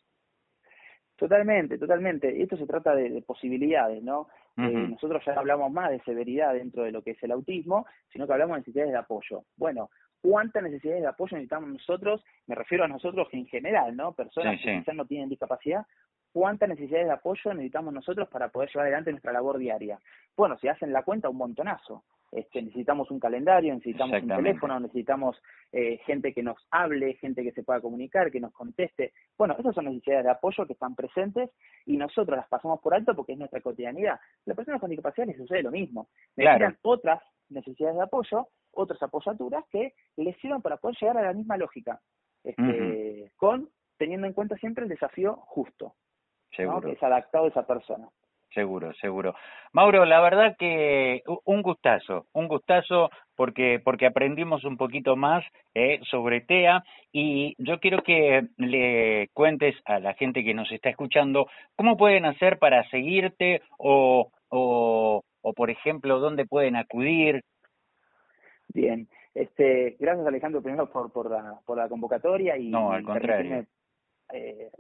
Totalmente, 1.16 1.78
totalmente. 1.78 2.42
Esto 2.42 2.58
se 2.58 2.66
trata 2.66 2.96
de, 2.96 3.22
posibilidades, 3.22 4.04
¿no? 4.04 4.28
Eh, 4.58 4.88
nosotros 4.90 5.24
ya 5.26 5.34
hablamos 5.34 5.72
más 5.72 5.90
de 5.90 6.02
severidad 6.02 6.54
dentro 6.54 6.84
de 6.84 6.92
lo 6.92 7.02
que 7.02 7.12
es 7.12 7.24
el 7.24 7.32
autismo, 7.32 7.86
sino 8.12 8.28
que 8.28 8.34
hablamos 8.34 8.56
de 8.56 8.60
necesidades 8.60 8.92
de 8.92 8.98
apoyo. 8.98 9.46
Bueno, 9.56 9.90
¿cuántas 10.22 10.64
necesidades 10.64 11.02
de 11.02 11.08
apoyo 11.08 11.38
necesitamos 11.38 11.70
nosotros? 11.70 12.24
Me 12.48 12.56
refiero 12.56 12.84
a 12.84 12.88
nosotros 12.88 13.28
en 13.32 13.46
general, 13.46 13.96
¿no? 13.96 14.14
Personas 14.14 14.60
que 14.62 14.80
quizás 14.80 14.96
no 14.96 15.06
tienen 15.06 15.30
discapacidad, 15.30 15.86
¿cuántas 16.34 16.68
necesidades 16.68 17.08
de 17.08 17.14
apoyo 17.14 17.54
necesitamos 17.54 17.94
nosotros 17.94 18.28
para 18.28 18.50
poder 18.50 18.70
llevar 18.70 18.88
adelante 18.88 19.12
nuestra 19.12 19.32
labor 19.32 19.58
diaria? 19.58 20.00
Bueno, 20.36 20.58
si 20.58 20.68
hacen 20.68 20.92
la 20.92 21.04
cuenta, 21.04 21.30
un 21.30 21.38
montonazo. 21.38 22.04
Este, 22.32 22.64
necesitamos 22.64 23.12
un 23.12 23.20
calendario, 23.20 23.76
necesitamos 23.76 24.24
un 24.24 24.28
teléfono, 24.28 24.80
necesitamos 24.80 25.40
eh, 25.72 26.00
gente 26.08 26.34
que 26.34 26.42
nos 26.42 26.58
hable, 26.72 27.14
gente 27.16 27.44
que 27.44 27.52
se 27.52 27.62
pueda 27.62 27.80
comunicar, 27.80 28.32
que 28.32 28.40
nos 28.40 28.52
conteste. 28.52 29.14
Bueno, 29.38 29.56
esas 29.60 29.76
son 29.76 29.86
necesidades 29.86 30.26
de 30.26 30.32
apoyo 30.32 30.66
que 30.66 30.74
están 30.74 30.96
presentes 30.96 31.52
y 31.86 31.96
nosotros 31.96 32.36
las 32.36 32.48
pasamos 32.48 32.82
por 32.82 32.96
alto 32.96 33.16
porque 33.16 33.34
es 33.34 33.38
nuestra 33.38 33.62
cotidianidad. 33.62 34.20
Las 34.46 34.58
personas 34.58 34.82
con 34.82 34.90
discapacidad 34.90 35.28
les 35.28 35.38
sucede 35.38 35.62
lo 35.62 35.70
mismo. 35.70 36.08
Necesitan 36.36 36.76
otras 36.82 37.22
necesidades 37.50 37.98
de 37.98 38.04
apoyo, 38.04 38.48
otras 38.72 39.02
apoyaturas 39.04 39.64
que 39.72 39.94
les 40.18 40.36
sirvan 40.38 40.64
para 40.64 40.78
poder 40.78 40.98
llegar 41.00 41.18
a 41.20 41.22
la 41.22 41.34
misma 41.34 41.58
lógica, 41.58 42.02
este, 42.44 43.32
con 43.38 43.70
teniendo 43.98 44.26
en 44.26 44.34
cuenta 44.34 44.58
siempre 44.58 44.84
el 44.84 44.90
desafío 44.90 45.36
justo, 45.46 45.94
¿no? 46.60 46.82
que 46.82 46.92
es 46.92 47.04
adaptado 47.04 47.46
a 47.46 47.50
esa 47.50 47.66
persona. 47.66 48.08
Seguro, 48.54 48.94
seguro. 48.94 49.34
Mauro, 49.72 50.06
la 50.06 50.22
verdad 50.22 50.56
que 50.58 51.24
un 51.46 51.64
gustazo, 51.64 52.28
un 52.34 52.48
gustazo 52.48 53.10
porque 53.36 53.82
porque 53.84 54.06
aprendimos 54.06 54.64
un 54.64 54.78
poquito 54.78 55.16
más 55.16 55.44
eh, 55.74 56.00
sobre 56.04 56.42
TEA 56.42 56.84
y 57.12 57.56
yo 57.58 57.80
quiero 57.80 58.04
que 58.04 58.48
le 58.58 59.30
cuentes 59.34 59.76
a 59.86 60.00
la 60.00 60.14
gente 60.14 60.44
que 60.44 60.54
nos 60.54 60.72
está 60.72 60.90
escuchando 60.90 61.48
cómo 61.76 61.98
pueden 61.98 62.26
hacer 62.26 62.60
para 62.60 62.88
seguirte 62.90 63.64
o, 63.80 64.30
o, 64.50 65.24
o 65.42 65.54
por 65.54 65.72
ejemplo, 65.72 66.20
dónde 66.20 66.46
pueden 66.46 66.76
acudir. 66.76 67.44
Bien, 68.68 69.08
este, 69.34 69.96
gracias 70.00 70.28
Alejandro 70.28 70.62
primero 70.62 70.92
por, 70.92 71.12
por, 71.12 71.32
la, 71.32 71.60
por 71.66 71.78
la 71.78 71.90
convocatoria 71.90 72.56
y 72.56 72.70
no, 72.70 72.92
al 72.92 73.04
contrario. 73.04 73.66
Eh, 74.36 74.72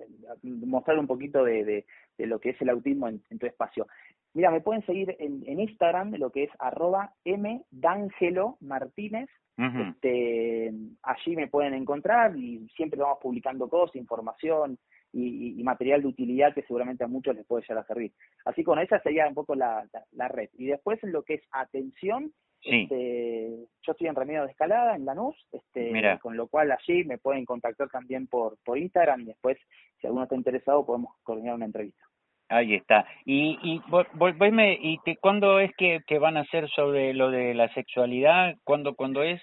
mostrar 0.41 0.97
un 0.97 1.05
poquito 1.05 1.43
de, 1.43 1.85
de, 2.17 2.25
lo 2.25 2.39
que 2.39 2.49
es 2.49 2.61
el 2.61 2.69
autismo 2.69 3.07
en, 3.07 3.21
tu 3.39 3.45
espacio. 3.45 3.87
Mira, 4.33 4.49
me 4.49 4.61
pueden 4.61 4.83
seguir 4.85 5.15
en, 5.19 5.43
en 5.45 5.59
Instagram, 5.59 6.15
lo 6.15 6.31
que 6.31 6.45
es 6.45 6.49
arroba 6.57 7.13
mdangelo 7.23 8.57
martínez. 8.61 9.29
este, 9.55 10.73
allí 11.03 11.35
me 11.35 11.47
pueden 11.47 11.75
encontrar 11.75 12.35
y 12.35 12.67
siempre 12.75 12.99
vamos 12.99 13.19
publicando 13.21 13.69
cosas, 13.69 13.95
información 13.95 14.79
y, 15.13 15.63
material 15.63 16.01
de 16.01 16.07
utilidad 16.07 16.53
que 16.53 16.63
seguramente 16.63 17.03
a 17.03 17.07
muchos 17.07 17.35
les 17.35 17.45
puede 17.45 17.63
llegar 17.63 17.83
a 17.83 17.87
servir. 17.87 18.11
Así 18.45 18.63
que 18.63 18.65
bueno, 18.65 18.81
esa 18.81 18.99
sería 19.01 19.27
un 19.27 19.33
poco 19.33 19.55
la, 19.55 19.87
la 20.11 20.27
red. 20.27 20.49
Y 20.57 20.65
después 20.65 21.01
en 21.03 21.11
lo 21.11 21.23
que 21.23 21.35
es 21.35 21.43
atención, 21.51 22.33
este, 22.63 23.49
yo 23.81 23.91
estoy 23.91 24.07
en 24.07 24.15
Remedio 24.15 24.45
de 24.45 24.51
Escalada, 24.51 24.95
en 24.95 25.05
Lanús, 25.05 25.35
este, 25.51 25.91
con 26.21 26.37
lo 26.37 26.47
cual 26.47 26.71
allí 26.71 27.03
me 27.03 27.17
pueden 27.17 27.45
contactar 27.45 27.89
también 27.89 28.27
por, 28.27 28.57
por 28.63 28.77
Instagram 28.77 29.21
y 29.21 29.25
después, 29.25 29.57
si 29.99 30.07
alguno 30.07 30.23
está 30.23 30.35
interesado, 30.35 30.85
podemos 30.85 31.13
coordinar 31.23 31.55
una 31.55 31.65
entrevista. 31.65 32.05
Ahí 32.49 32.75
está. 32.75 33.05
Y, 33.25 33.57
y 33.63 33.81
volveme, 34.13 34.77
¿y 34.79 34.97
te, 34.99 35.17
cuándo 35.17 35.59
es 35.59 35.71
que, 35.75 36.01
que 36.07 36.19
van 36.19 36.37
a 36.37 36.41
hacer 36.41 36.69
sobre 36.69 37.13
lo 37.13 37.31
de 37.31 37.53
la 37.53 37.73
sexualidad? 37.73 38.55
¿Cuándo, 38.63 38.95
cuándo 38.95 39.23
es? 39.23 39.41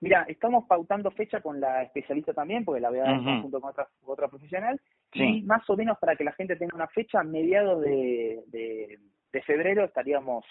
Mira, 0.00 0.24
estamos 0.28 0.64
pautando 0.66 1.10
fecha 1.10 1.40
con 1.40 1.60
la 1.60 1.82
especialista 1.82 2.32
también, 2.32 2.64
porque 2.64 2.80
la 2.80 2.88
voy 2.88 3.00
a 3.00 3.04
dar 3.04 3.42
junto 3.42 3.60
con 3.60 3.70
otra, 3.70 3.86
otra 4.04 4.28
profesional, 4.28 4.80
y 5.12 5.42
más 5.42 5.68
o 5.68 5.76
menos 5.76 5.98
para 5.98 6.16
que 6.16 6.24
la 6.24 6.32
gente 6.32 6.56
tenga 6.56 6.74
una 6.74 6.88
fecha, 6.88 7.22
mediados 7.22 7.82
de, 7.82 8.42
de, 8.46 8.98
de 9.32 9.42
febrero 9.42 9.84
estaríamos 9.84 10.44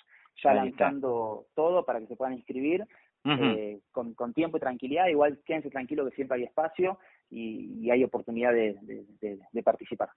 ya 0.43 0.53
lanzando 0.53 1.47
todo 1.55 1.83
para 1.83 1.99
que 1.99 2.07
se 2.07 2.15
puedan 2.15 2.35
inscribir 2.35 2.85
eh, 3.25 3.81
con, 3.91 4.13
con, 4.13 4.33
tiempo 4.33 4.57
y 4.57 4.59
tranquilidad. 4.59 5.07
Igual 5.07 5.39
quédense 5.45 5.69
tranquilos 5.69 6.09
que 6.09 6.15
siempre 6.15 6.37
hay 6.37 6.43
espacio 6.43 6.99
y, 7.29 7.89
hay 7.89 8.03
oportunidad 8.03 8.53
de, 8.53 8.77
de, 8.81 9.63
participar. 9.63 10.09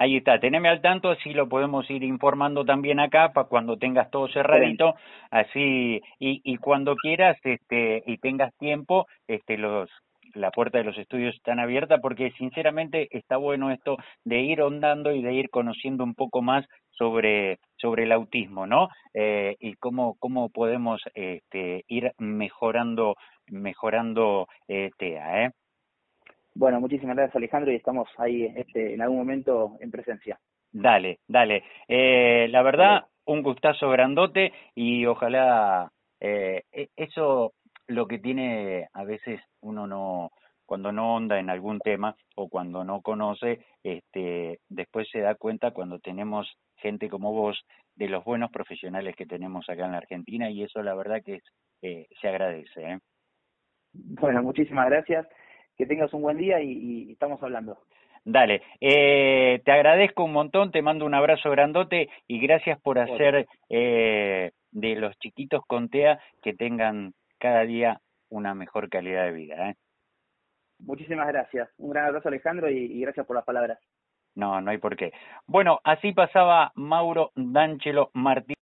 Ahí 0.00 0.16
está, 0.16 0.40
teneme 0.40 0.70
al 0.70 0.80
tanto, 0.80 1.10
así 1.10 1.34
lo 1.34 1.46
podemos 1.46 1.90
ir 1.90 2.02
informando 2.04 2.64
también 2.64 3.00
acá 3.00 3.34
para 3.34 3.48
cuando 3.48 3.76
tengas 3.76 4.10
todo 4.10 4.28
cerradito, 4.28 4.94
así 5.30 6.00
y, 6.18 6.40
y 6.42 6.56
cuando 6.56 6.96
quieras 6.96 7.36
este 7.44 8.02
y 8.06 8.16
tengas 8.16 8.56
tiempo, 8.56 9.06
este 9.28 9.58
los 9.58 9.90
la 10.32 10.52
puerta 10.52 10.78
de 10.78 10.84
los 10.84 10.96
estudios 10.96 11.34
están 11.34 11.60
abierta 11.60 11.98
porque 11.98 12.30
sinceramente 12.38 13.08
está 13.10 13.36
bueno 13.36 13.70
esto 13.70 13.98
de 14.24 14.40
ir 14.40 14.62
ondando 14.62 15.12
y 15.12 15.20
de 15.20 15.34
ir 15.34 15.50
conociendo 15.50 16.02
un 16.02 16.14
poco 16.14 16.40
más 16.40 16.64
sobre 16.92 17.58
sobre 17.76 18.04
el 18.04 18.12
autismo, 18.12 18.66
¿no? 18.66 18.88
Eh, 19.12 19.56
y 19.60 19.74
cómo 19.74 20.16
cómo 20.18 20.48
podemos 20.48 21.02
este, 21.12 21.84
ir 21.88 22.12
mejorando 22.16 23.16
mejorando 23.48 24.46
eh, 24.66 24.92
TEA, 24.96 25.44
¿eh? 25.44 25.50
Bueno, 26.60 26.78
muchísimas 26.78 27.16
gracias 27.16 27.36
Alejandro 27.36 27.72
y 27.72 27.76
estamos 27.76 28.06
ahí 28.18 28.52
este, 28.54 28.92
en 28.92 29.00
algún 29.00 29.16
momento 29.16 29.78
en 29.80 29.90
presencia. 29.90 30.38
Dale, 30.70 31.20
dale. 31.26 31.64
Eh, 31.88 32.48
la 32.50 32.60
verdad, 32.60 33.06
un 33.24 33.42
gustazo 33.42 33.88
grandote 33.88 34.52
y 34.74 35.06
ojalá 35.06 35.90
eh, 36.20 36.64
e, 36.70 36.88
eso 36.96 37.54
lo 37.86 38.06
que 38.06 38.18
tiene 38.18 38.88
a 38.92 39.04
veces 39.04 39.40
uno 39.62 39.86
no 39.86 40.32
cuando 40.66 40.92
no 40.92 41.14
onda 41.14 41.38
en 41.38 41.48
algún 41.48 41.78
tema 41.78 42.14
o 42.36 42.50
cuando 42.50 42.84
no 42.84 43.00
conoce, 43.00 43.64
este, 43.82 44.60
después 44.68 45.08
se 45.10 45.20
da 45.20 45.36
cuenta 45.36 45.70
cuando 45.70 45.98
tenemos 45.98 46.46
gente 46.76 47.08
como 47.08 47.32
vos, 47.32 47.58
de 47.96 48.10
los 48.10 48.22
buenos 48.22 48.50
profesionales 48.50 49.16
que 49.16 49.24
tenemos 49.24 49.66
acá 49.70 49.86
en 49.86 49.92
la 49.92 49.98
Argentina 49.98 50.50
y 50.50 50.62
eso 50.62 50.82
la 50.82 50.94
verdad 50.94 51.22
que 51.24 51.36
es, 51.36 51.44
eh, 51.80 52.06
se 52.20 52.28
agradece. 52.28 52.82
¿eh? 52.82 52.98
Bueno, 53.94 54.42
muchísimas 54.42 54.90
gracias, 54.90 55.26
que 55.80 55.86
tengas 55.86 56.12
un 56.12 56.20
buen 56.20 56.36
día 56.36 56.60
y, 56.60 57.10
estamos 57.10 57.42
hablando. 57.42 57.78
Dale, 58.22 58.60
eh, 58.82 59.62
te 59.64 59.72
agradezco 59.72 60.24
un 60.24 60.32
montón, 60.34 60.72
te 60.72 60.82
mando 60.82 61.06
un 61.06 61.14
abrazo 61.14 61.50
grandote 61.50 62.10
y 62.28 62.38
gracias 62.38 62.78
por 62.82 62.98
hacer 62.98 63.46
eh, 63.70 64.50
de 64.72 64.94
los 64.96 65.18
chiquitos 65.20 65.64
con 65.66 65.88
TEA 65.88 66.20
que 66.42 66.52
tengan 66.52 67.14
cada 67.38 67.62
día 67.62 67.98
una 68.28 68.54
mejor 68.54 68.90
calidad 68.90 69.24
de 69.24 69.32
vida. 69.32 69.70
¿eh? 69.70 69.74
Muchísimas 70.80 71.28
gracias. 71.28 71.70
Un 71.78 71.92
gran 71.92 72.04
abrazo 72.04 72.28
Alejandro 72.28 72.68
y, 72.68 73.00
gracias 73.00 73.24
por 73.24 73.36
las 73.36 73.46
palabras. 73.46 73.78
No, 74.34 74.60
no 74.60 74.70
hay 74.70 74.76
por 74.76 74.96
qué. 74.96 75.12
Bueno, 75.46 75.80
así 75.82 76.12
pasaba 76.12 76.72
Mauro 76.74 77.32
D'Angelo 77.36 78.10
Martínez. 78.12 78.58